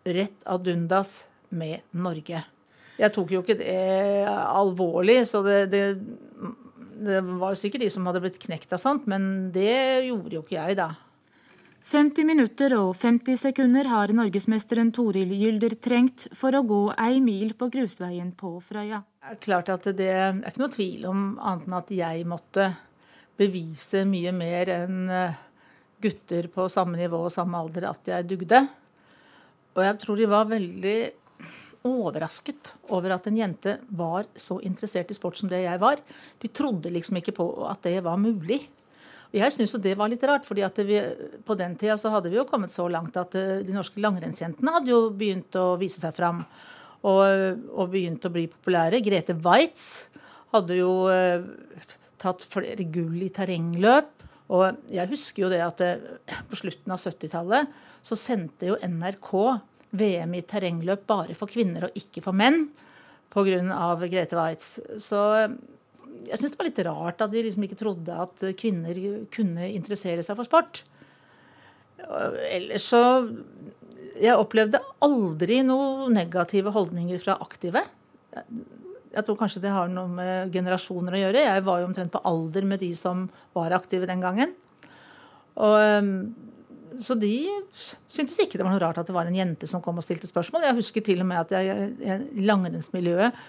rett 0.08 0.46
ad 0.48 0.70
undas 0.70 1.26
med 1.48 1.84
Norge. 1.96 2.44
Jeg 2.98 3.14
tok 3.14 3.32
jo 3.32 3.42
ikke 3.44 3.58
det 3.60 4.26
alvorlig, 4.28 5.20
så 5.30 5.42
det, 5.46 5.58
det, 5.70 5.82
det 7.06 7.20
var 7.28 7.54
jo 7.54 7.60
sikkert 7.60 7.84
de 7.84 7.90
som 7.94 8.08
hadde 8.08 8.22
blitt 8.24 8.40
knekt 8.42 8.72
av 8.74 8.82
sånt, 8.82 9.06
men 9.10 9.52
det 9.54 10.08
gjorde 10.08 10.34
jo 10.34 10.42
ikke 10.42 10.58
jeg, 10.58 10.80
da. 10.80 10.90
50 11.88 12.26
minutter 12.28 12.74
og 12.76 12.90
50 13.00 13.38
sekunder 13.40 13.88
har 13.88 14.10
norgesmesteren 14.12 14.90
Toril 14.92 15.30
Gylder 15.32 15.72
trengt 15.80 16.26
for 16.36 16.52
å 16.52 16.60
gå 16.66 16.80
ei 17.00 17.16
mil 17.24 17.54
på 17.56 17.70
grusveien 17.72 18.34
på 18.36 18.58
Frøya. 18.60 19.00
Det 19.22 19.32
er 19.32 19.40
klart 19.46 19.70
at 19.72 19.86
det 19.96 20.10
er 20.12 20.42
ikke 20.50 20.60
noe 20.60 20.74
tvil 20.74 21.06
om 21.08 21.22
annet 21.38 21.64
enn 21.64 21.78
at 21.78 21.94
jeg 21.94 22.26
måtte 22.28 22.66
bevise 23.40 24.02
mye 24.08 24.34
mer 24.36 24.72
enn 24.74 24.98
eh, 25.08 25.38
gutter 26.02 26.48
på 26.52 26.68
samme 26.72 26.98
nivå 27.00 27.24
og 27.26 27.34
samme 27.34 27.58
alder 27.58 27.88
at 27.90 28.10
jeg 28.10 28.28
dugde. 28.28 28.62
Og 29.76 29.84
jeg 29.84 29.98
tror 30.02 30.18
de 30.18 30.28
var 30.30 30.50
veldig 30.50 30.98
overrasket 31.88 32.72
over 32.94 33.14
at 33.14 33.28
en 33.30 33.38
jente 33.38 33.76
var 33.94 34.26
så 34.36 34.58
interessert 34.66 35.10
i 35.12 35.16
sport 35.16 35.38
som 35.38 35.50
det 35.50 35.62
jeg 35.62 35.80
var. 35.80 36.00
De 36.42 36.50
trodde 36.50 36.90
liksom 36.92 37.20
ikke 37.20 37.36
på 37.36 37.46
at 37.68 37.84
det 37.86 38.00
var 38.06 38.18
mulig. 38.20 38.64
Jeg 39.34 39.52
syns 39.52 39.74
jo 39.74 39.80
det 39.84 39.92
var 39.98 40.08
litt 40.08 40.24
rart, 40.24 40.46
fordi 40.48 40.64
vi, 40.88 41.00
på 41.44 41.56
den 41.58 41.76
tida 41.76 41.98
så 42.00 42.10
hadde 42.14 42.30
vi 42.32 42.38
jo 42.38 42.46
kommet 42.48 42.72
så 42.72 42.86
langt 42.88 43.16
at 43.20 43.36
eh, 43.36 43.58
de 43.66 43.74
norske 43.76 44.00
langrennsjentene 44.00 44.72
hadde 44.72 44.92
jo 44.94 45.02
begynt 45.12 45.58
å 45.60 45.74
vise 45.80 46.00
seg 46.00 46.16
fram. 46.16 46.42
Og, 47.06 47.24
og 47.78 47.92
begynt 47.92 48.24
å 48.26 48.32
bli 48.34 48.48
populære. 48.50 48.98
Grete 49.04 49.36
Waitz 49.44 50.08
hadde 50.50 50.80
jo 50.80 50.90
eh, 51.12 51.44
tatt 52.18 52.42
flere 52.50 52.88
gull 52.90 53.20
i 53.22 53.30
terrengløp. 53.30 54.17
Og 54.48 54.92
jeg 54.92 55.10
husker 55.10 55.44
jo 55.44 55.50
det 55.52 55.60
at 55.64 55.82
eh, 55.84 56.42
på 56.48 56.58
slutten 56.58 56.94
av 56.94 57.00
70-tallet 57.02 57.80
så 58.06 58.16
sendte 58.16 58.70
jo 58.70 58.78
NRK 58.80 59.32
VM 59.98 60.36
i 60.36 60.44
terrengløp 60.48 61.04
bare 61.08 61.36
for 61.36 61.50
kvinner 61.50 61.88
og 61.88 61.98
ikke 61.98 62.22
for 62.24 62.36
menn 62.36 62.66
pga. 63.32 63.88
Grete 64.08 64.38
Waitz. 64.38 64.78
Så 65.04 65.20
jeg 66.28 66.40
syns 66.40 66.54
det 66.54 66.60
var 66.60 66.68
litt 66.68 66.84
rart 66.88 67.24
at 67.24 67.32
de 67.32 67.44
liksom 67.44 67.66
ikke 67.66 67.80
trodde 67.80 68.22
at 68.24 68.44
kvinner 68.58 68.98
kunne 69.34 69.68
interessere 69.72 70.24
seg 70.24 70.38
for 70.38 70.48
sport. 70.48 70.82
Ellers 72.48 72.88
så 72.92 73.02
Jeg 74.18 74.34
opplevde 74.34 74.80
aldri 75.04 75.60
noen 75.62 76.16
negative 76.16 76.72
holdninger 76.74 77.20
fra 77.22 77.36
aktive. 77.38 77.84
Jeg 79.18 79.26
tror 79.26 79.38
kanskje 79.40 79.62
det 79.64 79.74
har 79.74 79.90
noe 79.90 80.10
med 80.14 80.52
generasjoner 80.54 81.16
å 81.16 81.22
gjøre. 81.24 81.46
Jeg 81.48 81.64
var 81.66 81.80
jo 81.80 81.88
omtrent 81.88 82.12
på 82.14 82.22
alder 82.28 82.66
med 82.70 82.82
de 82.84 82.92
som 82.98 83.26
var 83.56 83.74
aktive 83.74 84.06
den 84.06 84.22
gangen. 84.22 84.54
Og 85.58 85.74
så 87.04 87.14
de 87.18 87.32
syntes 87.78 88.38
ikke 88.42 88.58
det 88.58 88.66
var 88.66 88.74
noe 88.74 88.82
rart 88.82 88.98
at 89.00 89.08
det 89.08 89.14
var 89.14 89.28
en 89.28 89.36
jente 89.36 89.68
som 89.70 89.82
kom 89.82 90.00
og 90.00 90.06
stilte 90.06 90.30
spørsmål. 90.30 90.66
Jeg 90.66 90.78
husker 90.78 91.04
til 91.06 91.22
og 91.22 91.28
med 91.30 91.40
at 91.42 91.54
jeg, 91.54 91.88
i 92.38 92.46
langrennsmiljøet 92.46 93.42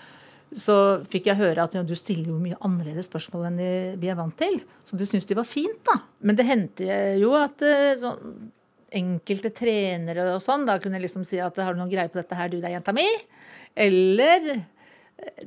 så 0.58 0.76
fikk 1.06 1.30
jeg 1.30 1.38
høre 1.38 1.66
at 1.66 1.76
ja, 1.78 1.84
du 1.86 1.94
stiller 1.98 2.32
jo 2.32 2.40
mye 2.42 2.58
annerledes 2.66 3.06
spørsmål 3.06 3.52
enn 3.52 3.60
vi 4.02 4.10
er 4.10 4.18
vant 4.18 4.34
til. 4.38 4.58
Så 4.90 4.98
det 4.98 5.06
syntes 5.10 5.30
de 5.30 5.38
var 5.38 5.46
fint, 5.46 5.78
da. 5.86 6.00
Men 6.26 6.40
det 6.40 6.48
hendte 6.50 6.96
jo 7.22 7.36
at 7.38 7.62
uh, 7.62 8.08
enkelte 8.98 9.54
trenere 9.54 10.26
og 10.34 10.42
sånn 10.42 10.66
da 10.66 10.80
kunne 10.82 11.02
liksom 11.02 11.26
si 11.28 11.38
at 11.44 11.58
har 11.62 11.78
du 11.78 11.84
noen 11.84 11.92
greie 11.92 12.10
på 12.10 12.18
dette 12.18 12.38
her, 12.38 12.50
du, 12.50 12.58
det 12.58 12.72
er 12.72 12.80
jenta 12.80 12.96
mi? 12.98 13.06
Eller 13.78 14.50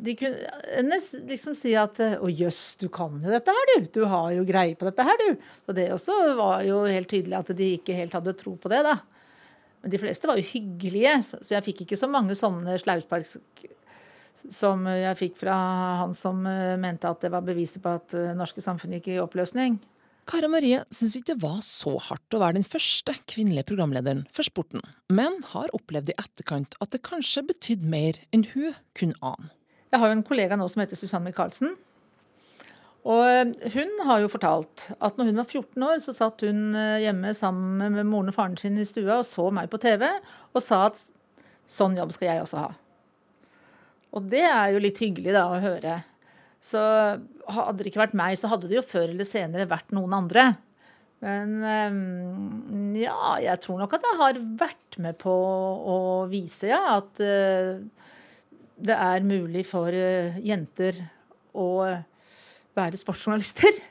de 0.02 0.14
kunne 0.18 0.98
liksom 1.28 1.54
si 1.58 1.74
at 1.78 2.00
å 2.18 2.28
jøss, 2.28 2.76
du 2.80 2.88
kan 2.92 3.14
jo 3.22 3.32
dette 3.32 3.54
her, 3.54 3.72
du. 3.72 3.88
Du 4.00 4.02
har 4.10 4.32
jo 4.36 4.46
greie 4.48 4.76
på 4.78 4.88
dette 4.88 5.06
her, 5.06 5.20
du. 5.22 5.48
Og 5.68 5.76
det 5.78 5.90
også 5.94 6.16
var 6.38 6.64
jo 6.66 6.82
helt 6.88 7.10
tydelig 7.12 7.38
at 7.38 7.52
de 7.56 7.74
ikke 7.78 7.96
helt 7.96 8.16
hadde 8.16 8.36
tro 8.38 8.56
på 8.60 8.72
det, 8.72 8.82
da. 8.86 8.98
Men 9.82 9.94
de 9.94 9.98
fleste 9.98 10.28
var 10.30 10.38
jo 10.38 10.46
hyggelige, 10.46 11.14
så 11.26 11.56
jeg 11.56 11.66
fikk 11.66 11.84
ikke 11.84 11.98
så 11.98 12.08
mange 12.10 12.36
sånne 12.38 12.76
slauspark 12.78 13.26
som 14.50 14.86
jeg 14.88 15.18
fikk 15.18 15.38
fra 15.42 15.54
han 16.02 16.14
som 16.16 16.42
eh, 16.48 16.74
mente 16.80 17.10
at 17.10 17.22
det 17.22 17.30
var 17.30 17.44
beviset 17.46 17.82
på 17.82 17.94
at 17.98 18.14
eh, 18.18 18.32
norske 18.38 18.62
samfunn 18.64 18.96
gikk 18.96 19.12
i 19.12 19.20
oppløsning. 19.22 19.78
Kara 20.28 20.46
Marie 20.50 20.84
syns 20.94 21.16
ikke 21.18 21.34
det 21.34 21.42
var 21.42 21.58
så 21.66 21.96
hardt 22.08 22.34
å 22.36 22.40
være 22.42 22.60
den 22.60 22.66
første 22.66 23.14
kvinnelige 23.30 23.66
programlederen 23.72 24.22
for 24.34 24.46
sporten, 24.46 24.82
men 25.10 25.40
har 25.50 25.72
opplevd 25.74 26.12
i 26.12 26.18
etterkant 26.18 26.76
at 26.82 26.94
det 26.94 27.02
kanskje 27.06 27.42
betydde 27.50 27.90
mer 27.90 28.20
enn 28.34 28.46
hun 28.54 28.78
kunne 28.98 29.18
ane. 29.18 29.50
Jeg 29.92 30.00
har 30.00 30.08
jo 30.08 30.16
en 30.16 30.24
kollega 30.24 30.56
nå 30.56 30.66
som 30.72 30.80
heter 30.80 30.96
Susanne 30.96 31.28
Michaelsen. 31.28 31.74
Og 33.02 33.22
eh, 33.26 33.72
hun 33.74 33.90
har 34.06 34.22
jo 34.22 34.30
fortalt 34.30 34.86
at 35.02 35.18
når 35.18 35.28
hun 35.30 35.40
var 35.42 35.48
14 35.48 35.86
år, 35.88 35.98
så 36.00 36.14
satt 36.16 36.44
hun 36.46 36.70
eh, 36.78 37.02
hjemme 37.02 37.34
sammen 37.36 37.98
med 37.98 38.08
moren 38.08 38.30
og 38.30 38.36
faren 38.36 38.56
sin 38.60 38.78
i 38.78 38.86
stua 38.88 39.18
og 39.18 39.26
så 39.28 39.48
meg 39.54 39.68
på 39.72 39.80
TV 39.82 40.06
og 40.06 40.62
sa 40.62 40.86
at 40.86 41.00
sånn 41.68 41.98
jobb 41.98 42.14
skal 42.14 42.30
jeg 42.30 42.44
også 42.44 42.62
ha. 42.62 42.70
Og 44.16 44.28
det 44.32 44.44
er 44.46 44.72
jo 44.72 44.82
litt 44.84 45.00
hyggelig 45.02 45.34
da 45.34 45.46
å 45.50 45.60
høre. 45.60 45.98
Så 46.62 46.80
hadde 46.80 47.80
det 47.80 47.90
ikke 47.90 48.04
vært 48.04 48.16
meg, 48.16 48.36
så 48.38 48.50
hadde 48.52 48.68
det 48.70 48.78
jo 48.78 48.86
før 48.86 49.08
eller 49.10 49.26
senere 49.26 49.68
vært 49.68 49.92
noen 49.96 50.14
andre. 50.14 50.52
Men 51.24 51.58
eh, 51.66 53.02
ja, 53.02 53.18
jeg 53.42 53.60
tror 53.66 53.82
nok 53.82 53.98
at 53.98 54.06
jeg 54.08 54.20
har 54.22 54.40
vært 54.62 55.00
med 55.02 55.18
på 55.20 55.32
å 55.32 55.98
vise, 56.30 56.70
ja, 56.70 57.00
at 57.00 57.20
det 58.82 58.96
er 58.98 59.26
mulig 59.26 59.62
for 59.68 59.94
eh, 59.94 60.38
jenter 60.42 60.98
å 61.54 61.68
være 62.76 62.98
sportsjournalister. 63.00 63.78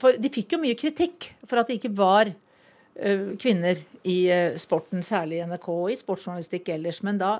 For 0.00 0.18
de 0.20 0.28
fikk 0.28 0.52
jo 0.52 0.58
mye 0.60 0.76
kritikk 0.76 1.30
for 1.48 1.56
at 1.62 1.70
det 1.70 1.78
ikke 1.78 1.94
var 1.96 2.28
eh, 2.28 3.22
kvinner 3.40 3.78
i 4.04 4.16
eh, 4.28 4.58
sporten, 4.60 5.00
særlig 5.00 5.38
i 5.38 5.46
NRK 5.48 5.68
og 5.72 5.86
i 5.94 5.96
sportsjournalistikk 5.96 6.68
ellers. 6.74 6.98
Men 7.06 7.16
da 7.22 7.30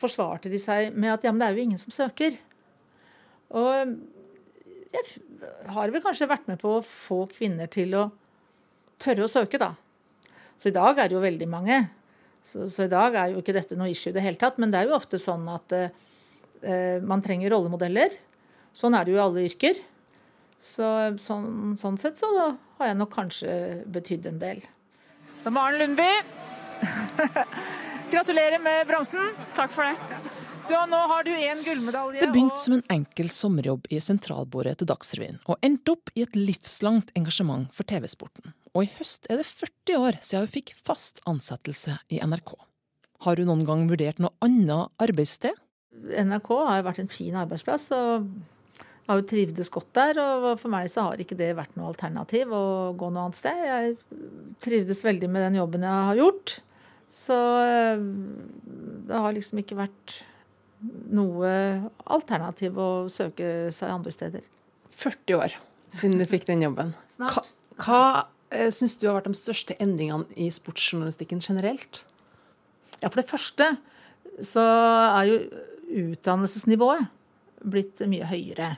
forsvarte 0.00 0.48
de 0.48 0.56
seg 0.62 0.96
med 0.96 1.12
at 1.12 1.26
ja, 1.26 1.32
men 1.34 1.42
det 1.42 1.50
er 1.50 1.58
jo 1.58 1.66
ingen 1.66 1.82
som 1.82 1.92
søker. 1.92 2.38
Og 3.52 3.92
jeg 4.96 5.04
har 5.76 5.92
vel 5.92 6.04
kanskje 6.06 6.30
vært 6.30 6.48
med 6.48 6.62
på 6.62 6.78
å 6.78 6.86
få 6.86 7.26
kvinner 7.34 7.68
til 7.68 7.98
å 8.00 8.06
tørre 9.02 9.26
å 9.26 9.30
søke, 9.34 9.60
da. 9.60 9.74
Så 10.56 10.70
i 10.70 10.76
dag 10.78 10.96
er 10.96 11.10
det 11.10 11.18
jo 11.18 11.26
veldig 11.26 11.50
mange 11.52 11.82
så, 12.42 12.66
så, 12.68 12.84
i 12.84 12.92
dag 12.92 13.14
er 13.16 13.32
jo 13.32 13.40
ikke 13.42 13.54
dette 13.56 13.78
noe 13.78 13.90
issue 13.92 14.10
i 14.10 14.16
det 14.16 14.24
hele 14.24 14.40
tatt. 14.40 14.58
Men 14.60 14.72
det 14.72 14.80
er 14.80 14.90
jo 14.90 14.98
ofte 14.98 15.20
sånn 15.22 15.46
at 15.52 15.74
eh, 15.78 16.98
man 17.04 17.22
trenger 17.24 17.54
rollemodeller. 17.54 18.14
Sånn 18.76 18.96
er 18.96 19.06
det 19.06 19.14
jo 19.14 19.20
i 19.20 19.24
alle 19.24 19.46
yrker. 19.46 19.80
Så, 20.62 20.86
sånn, 21.22 21.74
sånn, 21.78 21.98
sett 21.98 22.20
så 22.20 22.28
har 22.78 22.92
jeg 22.92 22.98
nok 23.00 23.14
kanskje 23.14 23.54
betydd 23.90 24.28
en 24.30 24.38
del. 24.42 24.62
Så 25.42 25.50
Maren 25.50 25.80
Lundby, 25.80 26.10
gratulerer 28.12 28.62
med 28.62 28.86
bronsen. 28.90 29.34
Takk 29.58 29.74
for 29.74 29.90
det. 29.90 30.41
Du, 30.68 30.74
nå 30.88 31.02
har 31.10 31.26
du 31.26 31.30
én 31.34 31.62
gullmedalje. 31.66 32.22
Det 32.22 32.30
begynte 32.32 32.56
og... 32.56 32.64
som 32.64 32.78
en 32.78 32.86
enkel 32.92 33.30
sommerjobb 33.32 33.86
i 33.90 34.00
sentralbordet 34.02 34.78
til 34.80 34.88
Dagsrevyen, 34.90 35.38
og 35.46 35.60
endte 35.64 35.96
opp 35.96 36.12
i 36.14 36.24
et 36.26 36.38
livslangt 36.38 37.14
engasjement 37.18 37.70
for 37.74 37.88
TV-sporten 37.88 38.54
og 38.72 38.86
i 38.86 38.92
høst 38.96 39.28
er 39.30 39.40
det 39.40 39.48
40 39.48 39.98
år 40.00 40.18
siden 40.24 40.46
hun 40.46 40.52
fikk 40.52 40.72
fast 40.80 41.20
ansettelse 41.28 41.98
i 42.12 42.20
NRK. 42.24 42.54
Har 43.26 43.38
hun 43.38 43.50
noen 43.50 43.66
gang 43.68 43.84
vurdert 43.90 44.22
noe 44.22 44.32
annet 44.44 44.88
arbeidssted? 45.02 45.58
NRK 45.92 46.48
har 46.70 46.86
vært 46.86 47.02
en 47.02 47.12
fin 47.12 47.36
arbeidsplass, 47.38 47.90
og 47.94 48.26
jeg 48.32 49.10
har 49.10 49.20
jo 49.20 49.28
trivdes 49.28 49.70
godt 49.72 49.92
der. 49.98 50.18
Og 50.22 50.48
for 50.62 50.72
meg 50.72 50.88
så 50.90 51.10
har 51.10 51.20
ikke 51.20 51.38
det 51.38 51.52
vært 51.58 51.76
noe 51.76 51.90
alternativ 51.92 52.54
å 52.56 52.64
gå 52.98 53.12
noe 53.12 53.28
annet 53.28 53.38
sted. 53.38 53.62
Jeg 53.68 53.96
trivdes 54.64 55.04
veldig 55.04 55.30
med 55.30 55.46
den 55.50 55.60
jobben 55.60 55.86
jeg 55.86 56.08
har 56.08 56.22
gjort. 56.22 56.58
Så 57.12 57.38
eh, 57.60 58.04
det 59.10 59.20
har 59.20 59.36
liksom 59.36 59.60
ikke 59.60 59.82
vært 59.82 60.22
noe 61.12 61.52
alternativ 62.10 62.78
å 62.80 62.90
søke 63.12 63.70
seg 63.74 63.92
andre 63.94 64.12
steder. 64.14 64.46
40 64.92 65.38
år 65.38 65.56
siden 65.92 66.18
du 66.20 66.26
fikk 66.28 66.46
den 66.48 66.64
jobben. 66.64 66.94
Snart. 67.12 67.52
Hva, 67.76 67.82
hva 67.84 68.04
Eh, 68.52 68.68
syns 68.68 68.98
du 69.00 69.06
har 69.08 69.16
vært 69.16 69.30
de 69.30 69.38
største 69.38 69.76
endringene 69.80 70.28
i 70.36 70.50
sportsjournalistikken 70.52 71.40
generelt? 71.40 72.02
Ja, 73.00 73.08
For 73.08 73.22
det 73.22 73.30
første 73.30 73.68
så 74.44 74.62
er 74.62 75.28
jo 75.30 75.38
utdannelsesnivået 76.02 77.08
blitt 77.62 78.02
mye 78.08 78.28
høyere. 78.28 78.76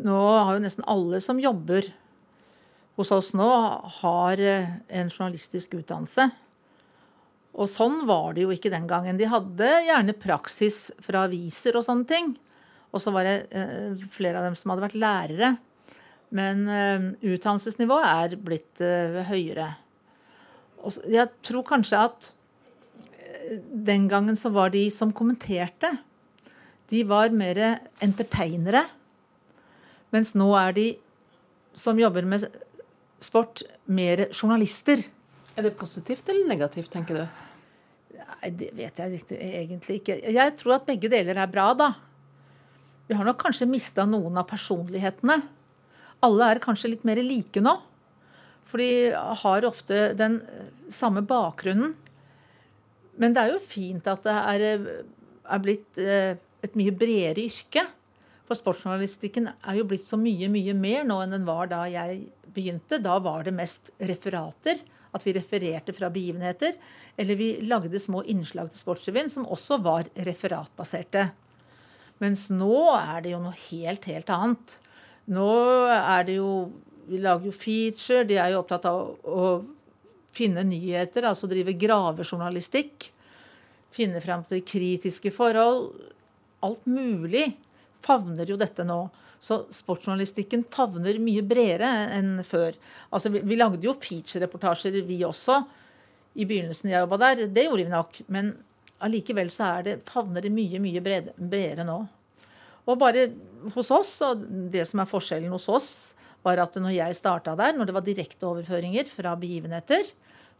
Nå 0.00 0.16
har 0.16 0.54
jo 0.56 0.64
nesten 0.64 0.86
alle 0.88 1.20
som 1.20 1.40
jobber 1.42 1.90
hos 2.96 3.10
oss 3.12 3.32
nå, 3.36 3.50
har 4.00 4.40
en 4.40 5.10
journalistisk 5.10 5.74
utdannelse. 5.80 6.30
Og 7.54 7.70
sånn 7.70 8.00
var 8.08 8.34
det 8.34 8.44
jo 8.44 8.54
ikke 8.54 8.72
den 8.72 8.88
gangen. 8.90 9.18
De 9.18 9.30
hadde 9.30 9.68
gjerne 9.86 10.16
praksis 10.18 10.88
fra 11.04 11.26
aviser 11.28 11.78
og 11.78 11.86
sånne 11.86 12.08
ting. 12.10 12.32
Og 12.94 13.02
så 13.02 13.12
var 13.14 13.26
det 13.26 13.36
eh, 13.54 13.94
flere 14.10 14.40
av 14.40 14.48
dem 14.48 14.56
som 14.58 14.72
hadde 14.72 14.86
vært 14.88 14.98
lærere. 14.98 15.54
Men 16.34 16.64
uh, 16.66 17.04
utdannelsesnivået 17.22 18.06
er 18.08 18.32
blitt 18.42 18.82
uh, 18.82 19.20
høyere. 19.28 19.68
Og 20.82 20.96
jeg 21.10 21.30
tror 21.46 21.66
kanskje 21.68 22.00
at 22.08 22.26
uh, 22.32 23.60
den 23.86 24.08
gangen 24.10 24.38
så 24.38 24.50
var 24.54 24.72
de 24.74 24.82
som 24.90 25.14
kommenterte, 25.14 25.92
de 26.90 27.04
var 27.06 27.30
mer 27.34 27.60
entertainere. 28.02 28.82
Mens 30.14 30.34
nå 30.34 30.50
er 30.58 30.74
de 30.74 30.88
som 31.74 31.98
jobber 31.98 32.26
med 32.26 32.48
sport, 33.22 33.62
mer 33.86 34.26
journalister. 34.32 35.00
Er 35.54 35.66
det 35.66 35.76
positivt 35.78 36.28
eller 36.28 36.50
negativt, 36.50 36.90
tenker 36.92 37.22
du? 37.22 37.43
Nei, 38.24 38.50
Det 38.50 38.70
vet 38.76 38.98
jeg 38.98 39.22
egentlig 39.30 40.00
ikke. 40.00 40.18
Jeg 40.32 40.56
tror 40.60 40.78
at 40.78 40.88
begge 40.88 41.10
deler 41.12 41.38
er 41.40 41.50
bra, 41.50 41.72
da. 41.76 41.92
Vi 43.08 43.16
har 43.16 43.26
nok 43.26 43.42
kanskje 43.42 43.68
mista 43.68 44.06
noen 44.08 44.38
av 44.40 44.48
personlighetene 44.48 45.42
alle 46.24 46.52
er 46.52 46.62
kanskje 46.62 46.92
litt 46.94 47.04
mer 47.06 47.20
like 47.24 47.62
nå. 47.62 47.74
For 48.64 48.82
de 48.82 49.12
har 49.42 49.66
ofte 49.68 50.12
den 50.18 50.40
samme 50.92 51.22
bakgrunnen. 51.26 51.94
Men 53.20 53.34
det 53.34 53.44
er 53.44 53.52
jo 53.52 53.62
fint 53.62 54.08
at 54.10 54.24
det 54.26 54.34
er, 54.34 54.86
er 55.44 55.62
blitt 55.62 56.00
eh, 56.02 56.34
et 56.64 56.78
mye 56.78 56.94
bredere 56.96 57.44
yrke. 57.44 57.84
For 58.48 58.58
sportsjournalistikken 58.58 59.48
er 59.52 59.78
jo 59.78 59.86
blitt 59.88 60.04
så 60.04 60.18
mye, 60.20 60.50
mye 60.52 60.74
mer 60.76 61.06
nå 61.06 61.20
enn 61.22 61.36
den 61.36 61.46
var 61.46 61.70
da 61.70 61.84
jeg 61.90 62.24
begynte. 62.56 62.98
Da 63.04 63.20
var 63.22 63.46
det 63.46 63.54
mest 63.56 63.92
referater. 64.02 64.82
At 65.14 65.24
vi 65.26 65.34
refererte 65.36 65.94
fra 65.94 66.10
begivenheter. 66.12 66.74
Eller 67.16 67.38
vi 67.38 67.50
lagde 67.62 68.00
små 68.02 68.24
innslag 68.30 68.72
til 68.72 68.82
Sportsrevyen 68.82 69.30
som 69.30 69.46
også 69.46 69.78
var 69.84 70.10
referatbaserte. 70.26 71.28
Mens 72.22 72.48
nå 72.54 72.78
er 72.96 73.24
det 73.24 73.34
jo 73.34 73.42
noe 73.42 73.56
helt, 73.68 74.06
helt 74.10 74.30
annet. 74.34 74.78
Nå 75.34 75.52
er 75.92 76.26
det 76.26 76.40
jo 76.40 76.50
Vi 77.04 77.18
lager 77.20 77.50
jo 77.50 77.52
feature. 77.52 78.24
De 78.24 78.38
er 78.40 78.54
jo 78.54 78.62
opptatt 78.62 78.86
av 78.88 79.28
å 79.28 79.48
finne 80.32 80.62
nyheter, 80.64 81.26
altså 81.28 81.44
drive 81.50 81.74
gravejournalistikk. 81.76 83.10
Finne 83.92 84.22
frem 84.24 84.40
til 84.48 84.62
kritiske 84.64 85.28
forhold. 85.34 85.90
Alt 86.64 86.88
mulig 86.88 87.44
favner 88.04 88.48
jo 88.48 88.56
dette 88.56 88.86
nå. 88.88 89.02
Så 89.44 89.60
sportsjournalistikken 89.74 90.62
favner 90.72 91.18
mye 91.20 91.42
bredere 91.44 91.90
enn 92.16 92.38
før. 92.48 92.76
Altså, 93.12 93.32
vi, 93.34 93.42
vi 93.44 93.58
lagde 93.60 93.84
jo 93.84 93.92
feature-reportasjer, 94.00 95.02
vi 95.04 95.20
også, 95.26 95.58
i 96.34 96.46
begynnelsen 96.48 96.90
jeg 96.90 97.04
jobba 97.04 97.18
der. 97.20 97.44
Det 97.52 97.66
gjorde 97.66 97.84
vi 97.84 97.92
nok. 97.92 98.20
Men 98.32 98.54
allikevel 99.04 99.50
så 99.52 99.68
er 99.68 99.86
det, 99.86 99.96
favner 100.08 100.44
det 100.44 100.52
mye, 100.54 100.80
mye 100.82 101.02
bredere 101.04 101.84
nå. 101.86 101.98
Og 102.84 103.00
bare 103.00 103.28
hos 103.74 103.90
oss, 103.94 104.14
og 104.24 104.44
det 104.72 104.84
som 104.88 105.02
er 105.02 105.08
forskjellen 105.08 105.52
hos 105.52 105.68
oss, 105.72 105.90
var 106.44 106.60
at 106.60 106.76
når 106.80 106.92
jeg 106.96 107.16
starta 107.16 107.54
der, 107.56 107.76
når 107.76 107.88
det 107.88 107.96
var 107.96 108.04
direkteoverføringer 108.04 109.08
fra 109.08 109.32
begivenheter, 109.40 110.08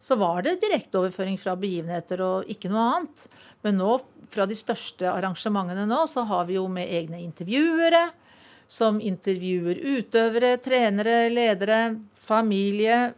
så 0.00 0.16
var 0.20 0.44
det 0.44 0.58
direkteoverføring 0.60 1.36
fra 1.40 1.54
begivenheter 1.56 2.20
og 2.24 2.50
ikke 2.52 2.68
noe 2.72 2.84
annet. 2.98 3.24
Men 3.64 3.78
nå, 3.80 3.96
fra 4.32 4.44
de 4.48 4.56
største 4.56 5.08
arrangementene 5.08 5.86
nå, 5.88 6.02
så 6.10 6.24
har 6.28 6.44
vi 6.48 6.58
jo 6.58 6.66
med 6.72 6.92
egne 6.92 7.20
intervjuere 7.24 8.06
som 8.68 9.00
intervjuer 9.00 9.80
utøvere, 9.98 10.56
trenere, 10.62 11.28
ledere, 11.32 11.96
familie. 12.18 13.12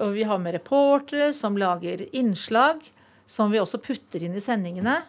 Og 0.00 0.14
vi 0.16 0.26
har 0.28 0.40
med 0.40 0.56
reportere 0.56 1.32
som 1.36 1.58
lager 1.60 2.04
innslag, 2.16 2.80
som 3.26 3.52
vi 3.52 3.60
også 3.60 3.80
putter 3.82 4.24
inn 4.24 4.36
i 4.36 4.44
sendingene. 4.44 5.00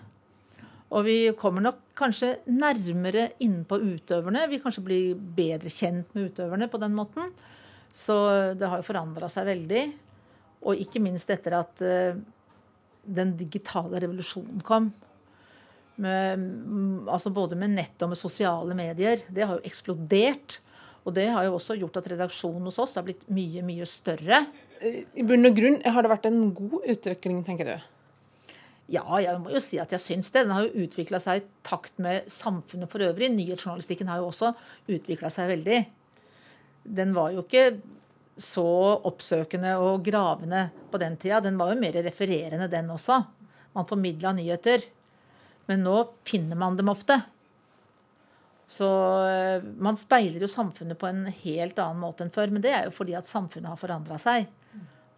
Og 0.94 1.08
vi 1.08 1.18
kommer 1.38 1.64
nok 1.64 1.80
kanskje 1.98 2.36
nærmere 2.54 3.32
innpå 3.44 3.80
utøverne. 3.82 4.46
Vi 4.52 4.62
kanskje 4.62 4.86
blir 4.86 5.16
bedre 5.16 5.72
kjent 5.74 6.12
med 6.14 6.30
utøverne 6.30 6.70
på 6.70 6.80
den 6.82 6.94
måten. 6.98 7.32
Så 7.94 8.16
det 8.58 8.70
har 8.70 8.82
jo 8.82 8.88
forandra 8.88 9.30
seg 9.32 9.48
veldig. 9.50 9.84
Og 10.70 10.80
ikke 10.86 11.02
minst 11.04 11.32
etter 11.34 11.58
at 11.58 11.82
uh, 11.82 12.20
den 13.04 13.34
digitale 13.40 14.02
revolusjonen 14.04 14.62
kom. 14.66 14.92
Med, 16.02 16.46
altså 17.06 17.30
både 17.34 17.58
med 17.60 17.76
nett 17.76 18.02
og 18.02 18.14
med 18.14 18.18
sosiale 18.18 18.76
medier. 18.78 19.22
Det 19.30 19.46
har 19.46 19.60
jo 19.60 19.68
eksplodert. 19.68 20.60
Og 21.04 21.16
det 21.16 21.28
har 21.36 21.46
jo 21.46 21.58
også 21.58 21.76
gjort 21.78 22.00
at 22.00 22.08
redaksjonen 22.14 22.70
hos 22.70 22.80
oss 22.82 22.96
har 22.98 23.06
blitt 23.06 23.26
mye, 23.34 23.64
mye 23.66 23.88
større. 23.90 24.46
I 24.84 25.26
bunn 25.28 25.48
og 25.48 25.58
grunn 25.58 25.82
har 25.84 26.04
det 26.04 26.12
vært 26.12 26.30
en 26.30 26.46
god 26.56 26.88
utvikling, 26.96 27.44
tenker 27.46 27.70
du? 27.70 27.90
Ja, 28.92 29.04
jeg 29.24 29.40
må 29.40 29.54
jo 29.54 29.62
si 29.64 29.80
at 29.80 29.94
jeg 29.96 30.04
syns 30.04 30.32
det. 30.32 30.46
Den 30.46 30.56
har 30.56 30.66
jo 30.66 30.86
utvikla 30.86 31.20
seg 31.24 31.42
i 31.42 31.46
takt 31.66 32.00
med 32.04 32.28
samfunnet 32.32 32.92
for 32.92 33.04
øvrig. 33.04 33.32
Nyhetsjournalistikken 33.32 34.12
har 34.12 34.22
jo 34.22 34.30
også 34.32 34.52
utvikla 34.92 35.32
seg 35.34 35.52
veldig. 35.54 35.80
Den 36.84 37.14
var 37.16 37.32
jo 37.32 37.46
ikke 37.46 37.68
så 38.40 38.66
oppsøkende 39.08 39.76
og 39.80 40.04
gravende 40.04 40.66
på 40.92 41.00
den 41.00 41.16
tida. 41.22 41.40
Den 41.44 41.60
var 41.60 41.72
jo 41.72 41.80
mer 41.80 41.96
refererende, 42.04 42.68
den 42.72 42.92
også. 42.92 43.22
Man 43.76 43.88
formidla 43.90 44.34
nyheter. 44.36 44.84
Men 45.70 45.86
nå 45.86 45.98
finner 46.27 46.60
man 46.60 46.75
dem 46.79 46.91
ofte. 46.91 47.22
Så 48.67 48.89
eh, 49.29 49.63
man 49.84 50.00
speiler 50.00 50.43
jo 50.43 50.50
samfunnet 50.51 51.00
på 51.00 51.08
en 51.08 51.25
helt 51.27 51.79
annen 51.79 52.01
måte 52.01 52.25
enn 52.25 52.34
før. 52.34 52.51
Men 52.51 52.65
det 52.65 52.74
er 52.74 52.89
jo 52.89 52.96
fordi 52.96 53.15
at 53.20 53.29
samfunnet 53.29 53.72
har 53.72 53.79
forandra 53.79 54.20
seg 54.22 54.50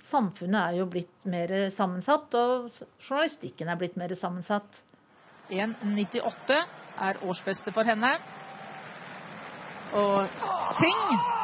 samfunnet 0.06 0.62
er 0.62 0.80
jo 0.80 0.88
blitt 0.90 1.28
mer 1.30 1.52
sammensatt, 1.74 2.34
og 2.38 2.70
journalistikken 3.02 3.70
er 3.72 3.80
blitt 3.80 3.98
mer 4.00 4.14
sammensatt. 4.18 4.84
1,98 5.50 6.58
er 7.06 7.22
årsbeste 7.26 7.74
for 7.76 7.88
henne. 7.88 8.12
Og 9.96 10.26
Sing 10.76 11.04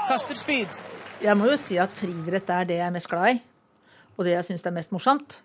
kaster 0.10 0.40
spyd. 0.40 0.82
Jeg 1.22 1.38
må 1.38 1.52
jo 1.52 1.58
si 1.60 1.78
at 1.80 1.94
friidrett 1.94 2.50
er 2.50 2.68
det 2.68 2.80
jeg 2.80 2.88
er 2.88 2.96
mest 2.96 3.10
glad 3.10 3.36
i, 3.36 3.42
og 4.18 4.26
det 4.26 4.36
jeg 4.36 4.50
syns 4.50 4.66
er 4.66 4.76
mest 4.76 4.94
morsomt. 4.94 5.42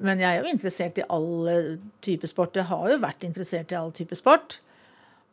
Men 0.00 0.20
jeg 0.22 0.32
er 0.32 0.44
jo 0.44 0.52
interessert 0.52 0.98
i 1.00 1.06
all 1.12 1.78
type 2.04 2.28
sport. 2.30 2.56
Jeg 2.56 2.68
har 2.70 2.84
jo 2.88 3.00
vært 3.02 3.26
interessert 3.28 3.72
i 3.72 3.78
all 3.78 3.92
type 3.96 4.16
sport. 4.16 4.58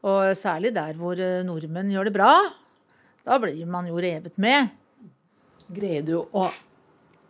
Og 0.08 0.34
særlig 0.38 0.74
der 0.76 0.98
hvor 1.00 1.20
nordmenn 1.48 1.92
gjør 1.94 2.10
det 2.10 2.16
bra. 2.18 2.32
Da 3.28 3.40
blir 3.44 3.68
man 3.68 3.88
jo 3.90 4.00
revet 4.00 4.36
med. 4.40 4.74
Greier 5.68 6.04
du 6.06 6.18
å 6.20 6.48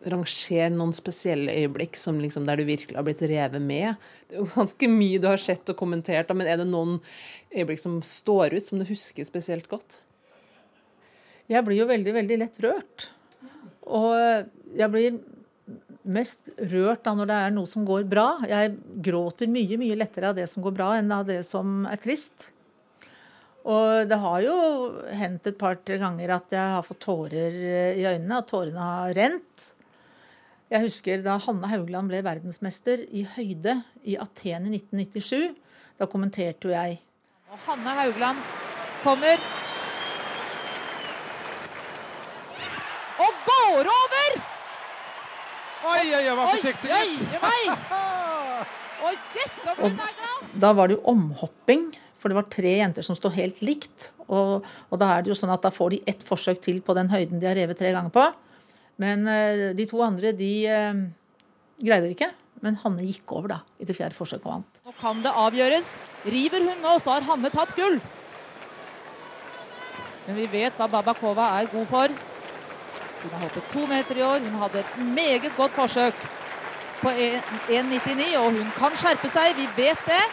rangere 0.08 0.70
noen 0.74 0.94
spesielle 0.94 1.54
øyeblikk 1.58 1.98
som 1.98 2.20
liksom 2.22 2.46
der 2.46 2.60
du 2.60 2.68
virkelig 2.68 2.98
har 2.98 3.06
blitt 3.06 3.24
revet 3.30 3.64
med? 3.64 3.96
Det 4.28 4.38
er 4.38 4.44
jo 4.44 4.50
ganske 4.54 4.90
mye 4.92 5.22
du 5.22 5.30
har 5.30 5.42
sett 5.42 5.74
og 5.74 5.80
kommentert, 5.80 6.34
men 6.38 6.50
er 6.50 6.60
det 6.62 6.68
noen 6.70 7.00
øyeblikk 7.56 7.82
som 7.82 7.98
står 8.06 8.58
ut, 8.58 8.66
som 8.66 8.82
du 8.82 8.86
husker 8.90 9.26
spesielt 9.28 9.70
godt? 9.72 10.02
Jeg 11.48 11.64
blir 11.66 11.82
jo 11.82 11.90
veldig, 11.90 12.14
veldig 12.18 12.38
lett 12.44 12.62
rørt. 12.66 13.10
Og 13.88 14.14
jeg 14.78 14.92
blir 14.94 15.20
mest 16.12 16.52
rørt 16.72 17.04
da 17.06 17.14
når 17.18 17.30
det 17.30 17.38
er 17.46 17.56
noe 17.56 17.70
som 17.70 17.86
går 17.88 18.06
bra. 18.10 18.28
Jeg 18.48 18.76
gråter 19.06 19.50
mye, 19.52 19.80
mye 19.80 19.98
lettere 20.00 20.32
av 20.32 20.38
det 20.38 20.48
som 20.52 20.64
går 20.66 20.76
bra, 20.78 20.92
enn 20.98 21.12
av 21.14 21.28
det 21.30 21.42
som 21.48 21.86
er 21.90 22.00
trist. 22.02 22.50
Og 23.68 24.08
det 24.08 24.20
har 24.24 24.44
jo 24.46 24.58
hendt 25.12 25.50
et 25.50 25.58
par-tre 25.60 25.98
ganger 26.00 26.32
at 26.38 26.54
jeg 26.56 26.76
har 26.78 26.86
fått 26.88 27.04
tårer 27.04 27.58
i 28.00 28.06
øynene, 28.08 28.40
at 28.40 28.48
tårene 28.48 28.80
har 28.80 29.16
rent. 29.18 29.68
Jeg 30.72 30.84
husker 30.84 31.22
da 31.24 31.38
Hanne 31.40 31.68
Haugland 31.72 32.12
ble 32.12 32.20
verdensmester 32.24 33.04
i 33.12 33.24
høyde 33.36 33.78
i 34.08 34.18
Aten 34.20 34.68
i 34.68 34.80
1997. 34.80 35.56
Da 36.00 36.08
kommenterte 36.12 36.68
jo 36.68 36.76
jeg. 36.76 37.00
Og 37.52 37.64
Hanne 37.68 37.96
Haugland 38.02 38.44
kommer. 39.04 39.48
Og 43.24 43.48
går 43.48 43.96
over! 43.98 44.07
Oi, 45.86 46.06
oi, 46.10 46.24
oi, 46.24 46.36
var 46.38 46.48
forsiktig. 46.56 46.90
Og 49.78 50.00
Da 50.58 50.72
var 50.74 50.90
det 50.90 50.98
jo 50.98 51.04
omhopping, 51.12 51.92
for 52.18 52.32
det 52.32 52.38
var 52.40 52.48
tre 52.52 52.74
jenter 52.80 53.06
som 53.06 53.18
sto 53.18 53.30
helt 53.34 53.62
likt. 53.62 54.10
Og, 54.28 54.66
og 54.66 55.00
da 55.00 55.12
er 55.14 55.24
det 55.24 55.32
jo 55.32 55.38
sånn 55.38 55.54
at 55.54 55.64
da 55.64 55.72
får 55.72 55.94
de 55.94 56.00
ett 56.10 56.26
forsøk 56.28 56.60
til 56.66 56.82
på 56.84 56.96
den 56.98 57.12
høyden 57.14 57.40
de 57.40 57.48
har 57.48 57.56
revet 57.60 57.78
tre 57.80 57.94
ganger 57.96 58.12
på. 58.14 58.26
Men 59.02 59.28
eh, 59.30 59.70
de 59.78 59.86
to 59.88 60.02
andre 60.04 60.34
de 60.36 60.52
eh, 60.66 61.02
greide 61.78 62.08
det 62.10 62.16
ikke. 62.18 62.32
Men 62.66 62.80
Hanne 62.82 63.06
gikk 63.06 63.30
over 63.38 63.52
da, 63.54 63.60
i 63.78 63.86
det 63.86 63.94
fjerde 63.94 64.18
forsøket 64.18 64.48
og 64.48 64.56
vant. 64.56 64.80
Nå 64.88 64.96
kan 64.98 65.22
det 65.22 65.34
avgjøres. 65.46 65.92
River 66.26 66.66
hun 66.66 66.82
nå, 66.82 66.96
så 67.04 67.14
har 67.14 67.28
Hanne 67.28 67.52
tatt 67.54 67.76
gull. 67.78 68.00
Men 70.26 70.40
vi 70.42 70.48
vet 70.52 70.76
hva 70.80 70.90
Babakova 70.92 71.52
er 71.60 71.70
god 71.72 71.86
for. 71.92 72.16
Hun 73.22 73.34
har 73.34 73.46
hoppet 73.48 73.72
to 73.74 73.86
meter 73.90 74.20
i 74.20 74.26
år. 74.26 74.44
Hun 74.46 74.60
hadde 74.62 74.84
et 74.84 74.98
meget 75.16 75.52
godt 75.58 75.74
forsøk 75.78 76.20
på 77.02 77.14
1,99, 77.14 78.38
og 78.40 78.52
hun 78.58 78.72
kan 78.78 78.98
skjerpe 78.98 79.30
seg. 79.34 79.58
Vi 79.58 79.68
vet 79.78 80.04
det. 80.10 80.24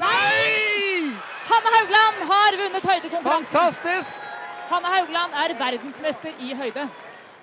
Nei! 0.00 1.12
Hanne 1.44 1.72
Haugland 1.76 2.22
har 2.30 2.58
vunnet 2.60 2.86
høydekonkurransen. 2.90 3.52
Fantastisk! 3.52 4.22
Hanne 4.70 4.92
Haugland 4.96 5.36
er 5.44 5.56
verdensmester 5.60 6.40
i 6.40 6.54
høyde. 6.56 6.88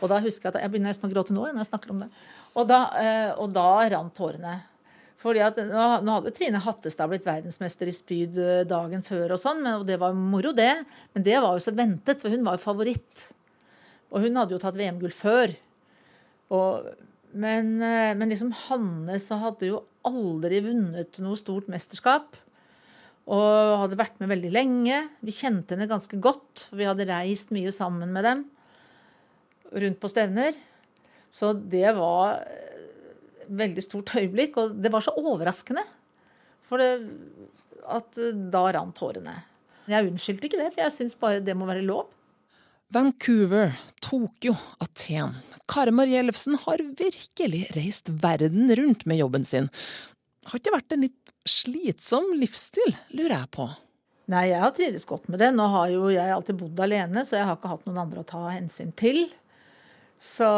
Og 0.02 0.10
da 0.10 0.18
husker 0.24 0.50
Jeg 0.50 0.56
at 0.56 0.64
jeg 0.64 0.74
begynner 0.74 0.90
nesten 0.90 1.06
å 1.10 1.14
gråte 1.14 1.36
nå 1.36 1.46
når 1.46 1.62
jeg 1.62 1.70
snakker 1.70 1.94
om 1.94 2.02
det. 2.04 2.10
Og 2.58 2.66
da, 2.70 2.80
eh, 2.98 3.32
og 3.38 3.54
da 3.54 3.70
rant 3.94 4.16
tårene. 4.18 4.56
Fordi 5.22 5.44
at 5.46 5.60
Nå 5.62 6.16
hadde 6.16 6.34
Trine 6.34 6.58
Hattestad 6.64 7.12
blitt 7.12 7.28
verdensmester 7.28 7.90
i 7.90 7.94
spyd 7.94 8.40
eh, 8.42 8.64
dagen 8.66 9.06
før, 9.06 9.36
og 9.36 9.42
sånn, 9.42 9.62
og 9.76 9.86
det 9.86 10.00
var 10.02 10.18
moro, 10.18 10.50
det. 10.58 10.74
Men 11.14 11.28
det 11.28 11.38
var 11.38 11.54
jo 11.54 11.62
så 11.62 11.76
ventet, 11.78 12.18
for 12.24 12.34
hun 12.34 12.42
var 12.48 12.58
jo 12.58 12.66
favoritt. 12.66 13.28
Og 14.12 14.26
hun 14.26 14.38
hadde 14.40 14.56
jo 14.56 14.62
tatt 14.62 14.78
VM-gull 14.80 15.14
før. 15.16 15.56
Og, 16.52 16.88
men, 17.32 17.78
eh, 17.84 18.12
men, 18.18 18.32
liksom 18.32 18.52
Hanne 18.68 19.20
så 19.24 19.40
hadde 19.40 19.72
jo 19.72 19.84
aldri 20.08 20.60
vunnet 20.66 21.22
noe 21.24 21.40
stort 21.40 21.70
mesterskap. 21.72 22.36
Og 23.32 23.78
hadde 23.84 24.00
vært 24.00 24.18
med 24.20 24.32
veldig 24.34 24.52
lenge. 24.52 24.98
Vi 25.24 25.36
kjente 25.36 25.78
henne 25.78 25.90
ganske 25.90 26.18
godt. 26.20 26.68
Vi 26.76 26.88
hadde 26.88 27.08
reist 27.08 27.54
mye 27.56 27.72
sammen 27.76 28.12
med 28.12 28.28
dem 28.28 28.44
rundt 29.72 30.02
på 30.02 30.10
stevner. 30.12 30.58
Så 31.32 31.54
det 31.56 31.94
var 31.96 32.42
et 32.44 33.52
veldig 33.62 33.84
stort 33.86 34.12
øyeblikk, 34.20 34.58
og 34.60 34.76
det 34.84 34.92
var 34.92 35.04
så 35.06 35.14
overraskende. 35.16 35.84
For 36.68 36.82
det, 36.82 36.92
at 37.88 38.20
da 38.52 38.66
rant 38.76 38.96
tårene. 39.00 39.38
Jeg 39.92 40.08
unnskyldte 40.08 40.48
ikke 40.48 40.60
det, 40.60 40.72
for 40.74 40.84
jeg 40.84 40.96
syns 40.96 41.16
bare 41.20 41.44
det 41.44 41.56
må 41.58 41.68
være 41.70 41.86
lov. 41.86 42.12
Vancouver, 42.92 43.72
Tokyo, 44.04 44.56
Aten. 44.84 45.38
Kare 45.72 45.92
Marie 45.96 46.20
Ellefsen 46.20 46.58
har 46.60 46.82
virkelig 47.00 47.62
reist 47.72 48.10
verden 48.10 48.68
rundt 48.76 49.06
med 49.08 49.22
jobben 49.22 49.46
sin. 49.48 49.70
Har 50.52 50.60
ikke 50.60 50.74
vært 50.76 50.92
en 50.92 51.06
litt 51.06 51.32
slitsom 51.48 52.34
livsstil, 52.36 52.92
lurer 53.16 53.38
jeg 53.38 53.50
på. 53.56 53.70
Nei, 54.32 54.44
jeg 54.52 54.60
har 54.60 54.76
trivdes 54.76 55.08
godt 55.08 55.32
med 55.32 55.40
det. 55.40 55.54
Nå 55.56 55.70
har 55.72 55.88
jo 55.94 56.12
jeg 56.12 56.36
alltid 56.36 56.60
bodd 56.60 56.84
alene, 56.84 57.24
så 57.24 57.40
jeg 57.40 57.48
har 57.48 57.56
ikke 57.56 57.72
hatt 57.72 57.88
noen 57.88 58.04
andre 58.04 58.26
å 58.26 58.28
ta 58.28 58.44
hensyn 58.50 58.92
til. 59.00 59.24
Så, 60.20 60.52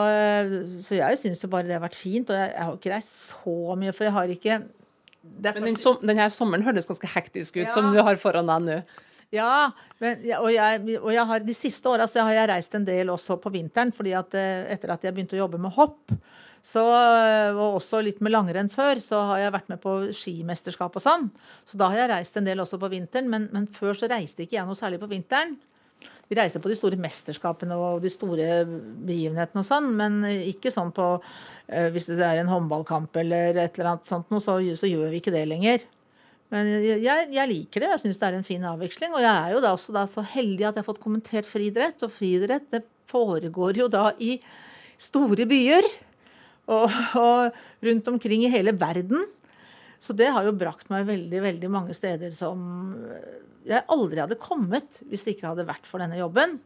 så 0.84 0.98
jeg 0.98 1.22
syns 1.22 1.46
bare 1.46 1.70
det 1.70 1.78
har 1.78 1.86
vært 1.86 2.02
fint. 2.02 2.34
Og 2.34 2.38
jeg, 2.40 2.50
jeg 2.50 2.66
har 2.66 2.82
ikke 2.82 2.96
reist 2.96 3.16
så 3.30 3.78
mye, 3.78 3.94
for 3.94 4.10
jeg 4.10 4.18
har 4.18 4.38
ikke 4.40 4.62
Men 5.54 5.70
den 5.70 5.82
som, 5.86 6.02
denne 6.02 6.32
sommeren 6.34 6.66
høres 6.66 6.90
ganske 6.90 7.14
hektisk 7.14 7.62
ut, 7.62 7.68
ja. 7.68 7.74
som 7.78 7.94
du 7.94 8.02
har 8.02 8.18
foran 8.18 8.50
deg 8.50 8.70
nå. 8.72 8.84
Ja, 9.34 9.72
men, 9.98 10.22
og, 10.38 10.52
jeg, 10.54 11.00
og 11.00 11.10
jeg 11.16 11.26
har, 11.30 11.42
de 11.42 11.56
siste 11.58 11.90
åra 11.90 12.06
har 12.06 12.36
jeg 12.36 12.50
reist 12.52 12.76
en 12.78 12.86
del 12.86 13.10
også 13.10 13.40
på 13.42 13.52
vinteren. 13.54 13.92
fordi 13.96 14.14
at 14.18 14.36
eh, 14.38 14.70
etter 14.76 14.94
at 14.94 15.04
jeg 15.04 15.16
begynte 15.16 15.38
å 15.38 15.44
jobbe 15.44 15.62
med 15.62 15.74
hopp, 15.74 16.14
så, 16.64 16.84
og 17.52 17.80
også 17.82 18.00
litt 18.06 18.22
med 18.24 18.32
langrenn 18.32 18.70
før, 18.72 19.02
så 19.04 19.20
har 19.34 19.42
jeg 19.42 19.54
vært 19.56 19.72
med 19.74 19.82
på 19.84 19.96
skimesterskap 20.16 20.96
og 20.96 21.04
sånn. 21.04 21.26
Så 21.68 21.80
da 21.82 21.90
har 21.92 22.04
jeg 22.04 22.12
reist 22.14 22.38
en 22.40 22.48
del 22.48 22.62
også 22.64 22.80
på 22.80 22.92
vinteren. 22.94 23.28
Men, 23.32 23.50
men 23.52 23.66
før 23.68 23.98
så 24.00 24.08
reiste 24.08 24.46
ikke 24.46 24.62
jeg 24.62 24.70
noe 24.70 24.80
særlig 24.80 25.02
på 25.02 25.10
vinteren. 25.12 25.58
Vi 26.30 26.38
reiser 26.40 26.64
på 26.64 26.72
de 26.72 26.78
store 26.78 27.00
mesterskapene 27.02 27.76
og 27.76 28.00
de 28.04 28.12
store 28.12 28.64
begivenhetene 28.64 29.60
og 29.60 29.68
sånn, 29.68 29.90
men 29.98 30.22
ikke 30.30 30.72
sånn 30.72 30.94
på 30.96 31.10
eh, 31.18 31.90
Hvis 31.92 32.08
det 32.14 32.24
er 32.24 32.40
en 32.40 32.52
håndballkamp 32.52 33.20
eller 33.20 33.60
et 33.60 33.76
eller 33.76 33.96
annet 33.96 34.08
sånt 34.08 34.32
noe, 34.32 34.44
så, 34.44 34.56
så 34.80 34.90
gjør 34.90 35.12
vi 35.12 35.20
ikke 35.20 35.36
det 35.36 35.44
lenger. 35.52 35.84
Men 36.52 36.70
jeg, 36.84 37.30
jeg 37.34 37.50
liker 37.50 37.84
det. 37.84 37.92
Jeg 37.94 38.02
syns 38.04 38.20
det 38.22 38.28
er 38.28 38.38
en 38.38 38.48
fin 38.48 38.66
avveksling. 38.74 39.14
Og 39.16 39.24
jeg 39.24 39.34
er 39.34 39.54
jo 39.56 39.62
da 39.64 39.72
også 39.76 39.96
da 39.96 40.04
så 40.10 40.26
heldig 40.34 40.68
at 40.68 40.76
jeg 40.76 40.84
har 40.84 40.90
fått 40.90 41.04
kommentert 41.04 41.50
friidrett. 41.50 42.04
Og 42.06 42.14
friidrett 42.14 42.68
det 42.74 42.84
foregår 43.12 43.80
jo 43.84 43.88
da 43.92 44.10
i 44.22 44.36
store 45.02 45.48
byer. 45.50 45.88
Og, 46.74 47.00
og, 47.20 47.64
rundt 47.84 48.12
omkring 48.12 48.46
i 48.46 48.52
hele 48.52 48.72
verden. 48.80 49.26
Så 50.04 50.16
det 50.16 50.30
har 50.36 50.46
jo 50.48 50.56
brakt 50.56 50.92
meg 50.92 51.08
veldig, 51.08 51.42
veldig 51.44 51.72
mange 51.72 51.96
steder 51.96 52.32
som 52.36 52.62
jeg 53.64 53.84
aldri 53.92 54.20
hadde 54.20 54.40
kommet 54.40 55.00
hvis 55.08 55.24
det 55.24 55.38
ikke 55.38 55.50
hadde 55.52 55.68
vært 55.68 55.88
for 55.88 56.04
denne 56.04 56.20
jobben. 56.20 56.58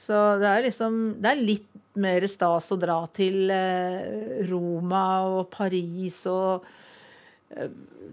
Så 0.00 0.16
det 0.40 0.48
er 0.48 0.64
liksom 0.64 1.00
Det 1.20 1.28
er 1.28 1.40
litt 1.40 1.68
mer 2.00 2.24
stas 2.30 2.70
å 2.72 2.78
dra 2.80 3.02
til 3.12 3.50
eh, 3.52 4.46
Roma 4.48 5.04
og 5.28 5.50
Paris 5.52 6.22
og 6.30 6.64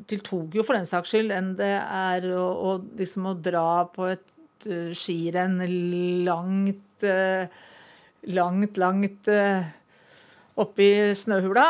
til 0.07 0.21
Tokyo 0.25 0.63
for 0.65 0.77
den 0.77 0.87
saks 0.87 1.13
skyld, 1.13 1.31
enn 1.33 1.53
det 1.59 1.73
er 1.79 2.27
å, 2.33 2.45
å 2.45 2.71
liksom 2.97 3.29
å 3.29 3.35
dra 3.37 3.85
på 3.93 4.09
et 4.09 4.67
uh, 4.69 4.93
skirenn 4.95 5.59
langt, 6.25 7.05
uh, 7.05 7.45
langt, 8.33 8.79
langt 8.81 9.29
uh, 9.31 9.67
oppi 10.57 10.89
snøhula. 11.17 11.69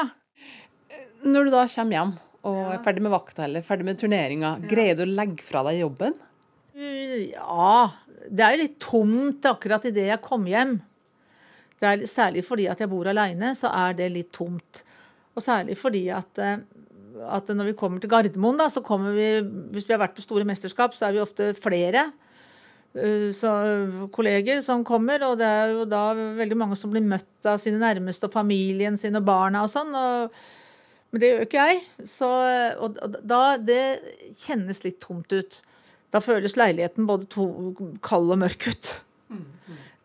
Når 1.28 1.48
du 1.48 1.54
da 1.54 1.66
kommer 1.74 1.98
hjem 1.98 2.16
og 2.48 2.60
er 2.72 2.84
ferdig 2.86 3.04
med 3.04 3.12
vakta 3.12 3.44
eller 3.48 3.66
ferdig 3.66 3.88
med 3.90 4.00
turneringa, 4.00 4.54
greier 4.70 4.96
du 4.96 5.04
å 5.04 5.10
legge 5.12 5.44
fra 5.44 5.66
deg 5.68 5.82
jobben? 5.82 6.16
Ja. 6.78 7.90
Det 8.28 8.44
er 8.44 8.54
jo 8.54 8.62
litt 8.62 8.78
tomt 8.84 9.48
akkurat 9.50 9.88
idet 9.90 10.08
jeg 10.12 10.24
kom 10.24 10.46
hjem. 10.48 10.78
Det 11.82 11.90
er 11.90 12.06
Særlig 12.10 12.46
fordi 12.48 12.68
at 12.72 12.80
jeg 12.82 12.90
bor 12.92 13.10
aleine, 13.10 13.52
så 13.58 13.72
er 13.74 13.98
det 13.98 14.08
litt 14.14 14.32
tomt. 14.36 14.84
Og 15.36 15.44
særlig 15.44 15.76
fordi 15.78 16.08
at, 16.14 16.40
at 17.26 17.50
når 17.50 17.72
vi 17.72 17.78
kommer 17.80 18.04
til 18.04 18.12
Gardermoen, 18.12 18.60
da, 18.60 18.70
så 18.70 18.84
kommer 18.86 19.16
vi 19.16 19.42
Hvis 19.74 19.88
vi 19.88 19.96
har 19.96 20.02
vært 20.02 20.16
på 20.18 20.26
store 20.26 20.46
mesterskap, 20.48 20.94
så 20.94 21.08
er 21.08 21.18
vi 21.18 21.24
ofte 21.24 21.54
flere 21.58 22.10
så, 23.36 23.52
kolleger 24.14 24.62
som 24.66 24.84
kommer. 24.88 25.24
Og 25.28 25.38
det 25.40 25.48
er 25.48 25.74
jo 25.76 25.86
da 25.90 26.12
veldig 26.16 26.58
mange 26.58 26.78
som 26.80 26.94
blir 26.94 27.06
møtt 27.06 27.50
av 27.50 27.60
sine 27.62 27.82
nærmeste 27.82 28.30
og 28.30 28.34
familien 28.34 28.98
sin 28.98 29.20
og 29.20 29.28
barna 29.28 29.66
og 29.66 29.74
sånn. 29.74 29.94
og 29.96 30.38
men 31.08 31.22
det 31.24 31.30
gjør 31.30 31.46
ikke 31.46 31.66
jeg. 31.70 31.82
Så, 32.10 32.30
og 32.84 32.98
da, 33.24 33.42
det 33.58 33.82
kjennes 34.42 34.84
litt 34.84 35.00
tomt 35.04 35.32
ut. 35.32 35.62
Da 36.12 36.20
føles 36.24 36.58
leiligheten 36.60 37.08
både 37.08 37.30
to, 37.32 37.48
kald 38.04 38.34
og 38.36 38.42
mørk 38.44 38.68
ut. 38.68 38.92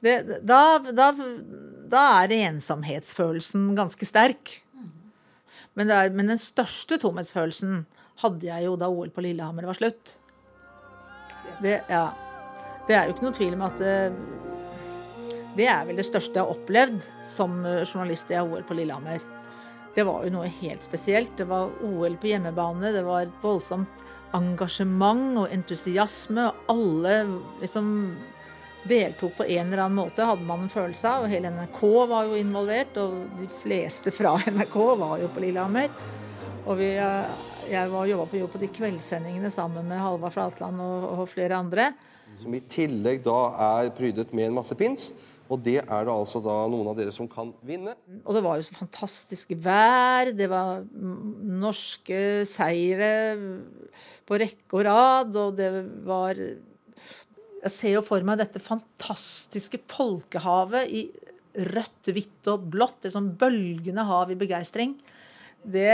Det, 0.02 0.14
da, 0.46 0.78
da, 0.82 1.10
da, 1.90 2.04
er 2.22 2.36
ensomhetsfølelsen 2.48 3.72
ganske 3.78 4.06
sterk. 4.06 4.61
Men, 5.78 5.90
er, 5.90 6.12
men, 6.12 6.28
den 6.32 6.40
største 6.40 6.98
tomhetsfølelsen 7.00 7.84
hadde 8.22 8.48
jeg 8.48 8.66
jo 8.66 8.76
da 8.80 8.90
OL 8.92 9.12
på 9.14 9.24
Lillehammer 9.24 9.66
var 9.70 9.78
slutt. 9.78 10.16
Det, 11.62 11.78
ja, 11.88 12.06
det 12.88 12.96
er 12.96 13.06
jo 13.06 13.14
ikke 13.14 13.26
noe 13.28 13.36
tvil 13.36 13.56
om 13.56 13.64
at 13.66 13.80
det, 13.80 13.94
det 15.56 15.68
er 15.72 15.86
vel 15.88 16.00
det 16.00 16.06
største 16.08 16.36
jeg 16.36 16.44
har 16.44 16.52
opplevd 16.52 17.06
som 17.30 17.62
journalist 17.64 18.30
i 18.32 18.40
OL 18.42 18.66
på 18.68 18.76
Lillehammer 18.76 19.24
det 19.94 20.04
var 20.08 20.24
jo 20.24 20.32
noe 20.32 20.48
helt 20.62 20.84
spesielt. 20.84 21.34
Det 21.36 21.46
var 21.48 21.72
OL 21.84 22.16
på 22.20 22.30
hjemmebane, 22.32 22.92
det 22.94 23.04
var 23.04 23.26
et 23.26 23.42
voldsomt 23.42 24.04
engasjement 24.36 25.42
og 25.42 25.52
entusiasme. 25.52 26.48
Og 26.48 26.72
alle 26.72 27.16
liksom 27.60 27.90
deltok 28.88 29.36
på 29.38 29.46
en 29.46 29.66
eller 29.66 29.84
annen 29.84 29.98
måte, 29.98 30.26
hadde 30.26 30.46
man 30.46 30.64
en 30.64 30.72
følelse 30.72 31.08
av. 31.08 31.26
Og 31.26 31.32
hele 31.32 31.50
NRK 31.54 31.80
var 32.10 32.28
jo 32.28 32.38
involvert, 32.40 32.98
og 33.02 33.18
de 33.38 33.48
fleste 33.62 34.14
fra 34.14 34.34
NRK 34.54 34.76
var 35.00 35.18
jo 35.22 35.30
på 35.32 35.44
Lillehammer. 35.44 35.90
Og 36.62 36.78
vi, 36.78 36.92
eh, 36.98 37.34
jeg 37.72 37.90
var 37.92 38.08
jobba 38.10 38.28
på 38.30 38.46
på 38.52 38.62
de 38.62 38.70
kveldssendingene 38.70 39.50
sammen 39.50 39.86
med 39.88 40.02
Halvard 40.02 40.34
Flatland 40.34 40.82
og, 40.82 41.10
og 41.14 41.28
flere 41.30 41.58
andre. 41.58 41.92
Som 42.38 42.54
i 42.56 42.62
tillegg 42.64 43.22
da 43.26 43.38
er 43.66 43.92
prydet 43.94 44.32
med 44.32 44.50
en 44.50 44.58
masse 44.60 44.76
pins. 44.78 45.10
Og 45.52 45.60
det 45.60 45.82
er 45.82 46.06
det 46.06 46.12
altså 46.12 46.40
da 46.40 46.54
noen 46.70 46.88
av 46.88 46.96
dere 46.96 47.12
som 47.12 47.26
kan 47.28 47.50
vinne. 47.66 47.92
Og 48.22 48.36
det 48.36 48.42
var 48.44 48.56
jo 48.56 48.64
så 48.64 48.76
fantastisk 48.78 49.52
vær. 49.60 50.30
Det 50.32 50.48
var 50.48 50.80
norske 50.92 52.20
seire 52.48 53.10
på 54.28 54.38
rekke 54.40 54.78
og 54.78 54.86
rad. 54.88 55.36
Og 55.36 55.58
det 55.58 55.68
var 56.08 56.40
Jeg 57.62 57.70
ser 57.70 57.92
jo 57.94 58.02
for 58.02 58.24
meg 58.26 58.40
dette 58.40 58.58
fantastiske 58.62 59.78
folkehavet 59.86 60.90
i 60.90 61.04
rødt, 61.70 62.10
hvitt 62.10 62.48
og 62.50 62.64
blått. 62.72 63.06
Et 63.06 63.14
sånn 63.14 63.30
bølgende 63.38 64.02
hav 64.08 64.32
i 64.32 64.38
begeistring. 64.38 64.96
Det, 65.62 65.86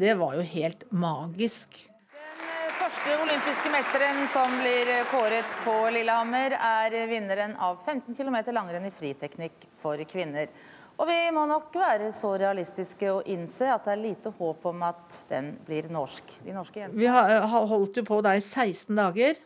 det 0.00 0.14
var 0.16 0.38
jo 0.38 0.44
helt 0.48 0.86
magisk 0.96 1.76
Den 2.08 2.70
første 2.78 3.16
olympiske 3.20 3.68
mesteren 3.68 4.22
som 4.32 4.54
blir 4.62 4.88
kåret 5.10 5.58
på 5.60 5.74
Lillehammer, 5.92 6.54
er 6.56 6.96
vinneren 7.10 7.52
av 7.60 7.82
15 7.84 8.16
km 8.16 8.38
langrenn 8.56 8.88
i 8.88 8.94
friteknikk 8.94 9.68
for 9.82 10.00
kvinner. 10.08 10.48
Og 10.96 11.04
vi 11.08 11.18
må 11.36 11.44
nok 11.48 11.76
være 11.76 12.08
så 12.16 12.32
realistiske 12.40 13.12
og 13.12 13.28
innse 13.28 13.68
at 13.72 13.84
det 13.84 13.92
er 13.92 14.02
lite 14.06 14.32
håp 14.40 14.64
om 14.72 14.82
at 14.88 15.20
den 15.28 15.52
blir 15.68 15.92
norsk. 15.92 16.32
De 16.44 16.56
norske 16.56 16.80
jentene. 16.80 17.00
Vi 17.00 17.12
har 17.12 17.68
holdt 17.68 18.00
jo 18.00 18.08
på 18.08 18.22
der 18.24 18.40
i 18.40 18.42
16 18.44 18.96
dager. 18.96 19.40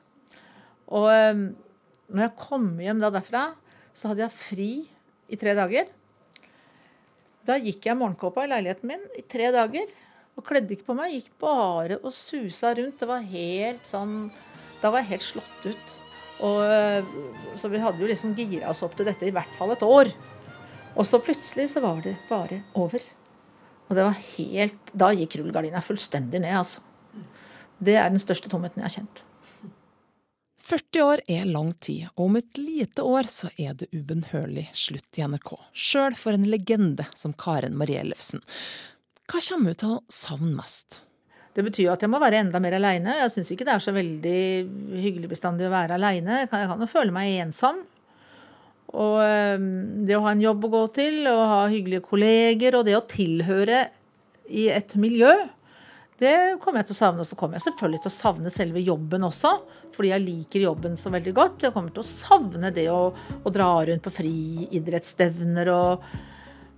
Og 0.95 1.11
når 2.13 2.27
jeg 2.27 2.37
kom 2.41 2.67
hjem 2.83 3.01
da 3.03 3.11
derfra, 3.15 3.45
så 3.95 4.11
hadde 4.11 4.25
jeg 4.27 4.37
fri 4.37 4.71
i 5.33 5.39
tre 5.41 5.55
dager. 5.57 5.89
Da 7.45 7.57
gikk 7.61 7.89
jeg 7.89 7.99
morgenkåpa 8.01 8.45
i 8.45 8.51
leiligheten 8.51 8.89
min 8.89 9.05
i 9.19 9.25
tre 9.29 9.51
dager. 9.55 9.91
Og 10.35 10.47
kledde 10.47 10.75
ikke 10.75 10.89
på 10.91 10.97
meg. 10.99 11.15
Gikk 11.15 11.35
bare 11.41 11.99
og 12.01 12.13
susa 12.15 12.73
rundt. 12.77 12.99
Det 13.01 13.09
var 13.09 13.27
helt 13.29 13.87
sånn 13.89 14.17
Da 14.83 14.91
var 14.93 15.01
jeg 15.01 15.15
helt 15.15 15.25
slått 15.25 15.67
ut. 15.69 15.93
Og, 16.45 16.61
eh, 16.67 17.05
så 17.57 17.71
vi 17.73 17.81
hadde 17.81 18.03
jo 18.03 18.09
liksom 18.11 18.35
gira 18.37 18.69
oss 18.69 18.83
opp 18.85 18.97
til 18.99 19.07
dette 19.07 19.25
i 19.25 19.33
hvert 19.33 19.53
fall 19.57 19.73
et 19.73 19.85
år. 19.87 20.11
Og 20.95 21.07
så 21.07 21.21
plutselig 21.23 21.71
så 21.73 21.81
var 21.81 22.03
det 22.05 22.17
bare 22.29 22.61
over. 22.75 23.01
Og 23.89 23.97
det 23.97 24.05
var 24.05 24.19
helt 24.37 24.93
Da 24.93 25.13
gikk 25.15 25.39
rullegardina 25.39 25.81
fullstendig 25.81 26.41
ned, 26.41 26.59
altså. 26.59 26.83
Det 27.81 27.97
er 27.97 28.11
den 28.11 28.23
største 28.23 28.49
tomheten 28.49 28.83
jeg 28.83 28.89
har 28.89 28.97
kjent. 28.99 29.23
40 30.65 31.03
år 31.05 31.21
er 31.29 31.45
lang 31.45 31.75
tid, 31.85 32.07
og 32.17 32.29
om 32.31 32.37
et 32.41 32.57
lite 32.57 33.05
år 33.05 33.29
så 33.29 33.51
er 33.61 33.75
det 33.77 33.91
ubønnhørlig 33.93 34.71
slutt 34.73 35.19
i 35.19 35.25
NRK. 35.29 35.51
Sjøl 35.77 36.17
for 36.17 36.37
en 36.37 36.47
legende 36.49 37.05
som 37.13 37.35
Karen 37.37 37.77
Marie 37.77 38.01
Ellefsen. 38.01 38.41
Hva 39.29 39.43
kommer 39.45 39.75
hun 39.75 39.81
til 39.83 39.93
å 39.93 40.03
savne 40.09 40.55
mest? 40.57 41.03
Det 41.55 41.63
betyr 41.67 41.93
at 41.93 42.03
jeg 42.03 42.11
må 42.11 42.19
være 42.23 42.41
enda 42.41 42.59
mer 42.63 42.79
aleine. 42.79 43.19
Jeg 43.21 43.35
syns 43.35 43.53
ikke 43.53 43.67
det 43.69 43.75
er 43.77 43.85
så 43.85 43.93
veldig 43.95 44.41
hyggelig 45.05 45.31
bestandig 45.35 45.69
å 45.69 45.75
være 45.75 45.99
aleine. 45.99 46.41
Jeg 46.43 46.51
kan 46.51 46.81
jo 46.81 46.89
føle 46.91 47.15
meg 47.15 47.37
ensom. 47.45 47.85
Og 48.95 49.21
det 50.09 50.17
å 50.17 50.25
ha 50.25 50.33
en 50.33 50.43
jobb 50.43 50.65
å 50.67 50.73
gå 50.73 50.83
til, 50.97 51.21
og 51.29 51.45
ha 51.51 51.61
hyggelige 51.71 52.07
kolleger, 52.09 52.79
og 52.79 52.89
det 52.89 52.97
å 52.99 53.05
tilhøre 53.11 53.85
i 54.49 54.67
et 54.73 54.97
miljø, 55.01 55.33
det 56.21 56.35
kommer 56.63 56.81
jeg 56.81 56.91
til 56.91 56.97
å 56.97 57.01
savne. 57.01 57.25
Og 57.25 57.29
så 57.29 57.39
kommer 57.39 57.59
jeg 57.59 57.67
selvfølgelig 57.69 58.05
til 58.05 58.13
å 58.13 58.19
savne 58.19 58.53
selve 58.55 58.83
jobben 58.85 59.27
også, 59.27 59.55
fordi 59.97 60.13
jeg 60.13 60.25
liker 60.25 60.67
jobben 60.69 60.95
så 61.01 61.11
veldig 61.15 61.35
godt. 61.37 61.67
Jeg 61.67 61.75
kommer 61.75 61.95
til 61.95 62.05
å 62.05 62.11
savne 62.11 62.71
det 62.75 62.87
å, 62.93 63.09
å 63.15 63.55
dra 63.55 63.73
rundt 63.89 64.05
på 64.05 64.15
friidrettsstevner 64.21 65.73
og 65.75 66.07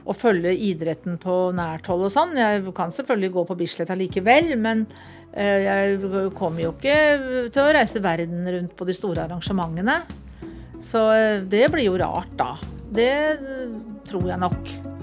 og 0.06 0.14
følge 0.14 0.52
idretten 0.54 1.18
på 1.22 1.34
nært 1.56 1.88
hold 1.90 2.06
og 2.06 2.12
sånn. 2.14 2.36
Jeg 2.38 2.62
kan 2.76 2.94
selvfølgelig 2.94 3.32
gå 3.34 3.46
på 3.48 3.58
Bislett 3.58 3.90
allikevel, 3.90 4.52
men 4.60 4.84
eh, 5.32 5.66
jeg 5.66 6.30
kommer 6.38 6.62
jo 6.62 6.74
ikke 6.76 7.50
til 7.50 7.62
å 7.64 7.72
reise 7.74 8.02
verden 8.04 8.46
rundt 8.46 8.76
på 8.78 8.86
de 8.86 8.96
store 8.96 9.26
arrangementene. 9.26 9.98
Så 10.78 11.08
eh, 11.14 11.40
det 11.42 11.66
blir 11.74 11.90
jo 11.90 11.98
rart, 11.98 12.36
da. 12.38 12.52
Det 12.86 13.14
tror 14.06 14.30
jeg 14.30 14.44
nok. 14.46 14.95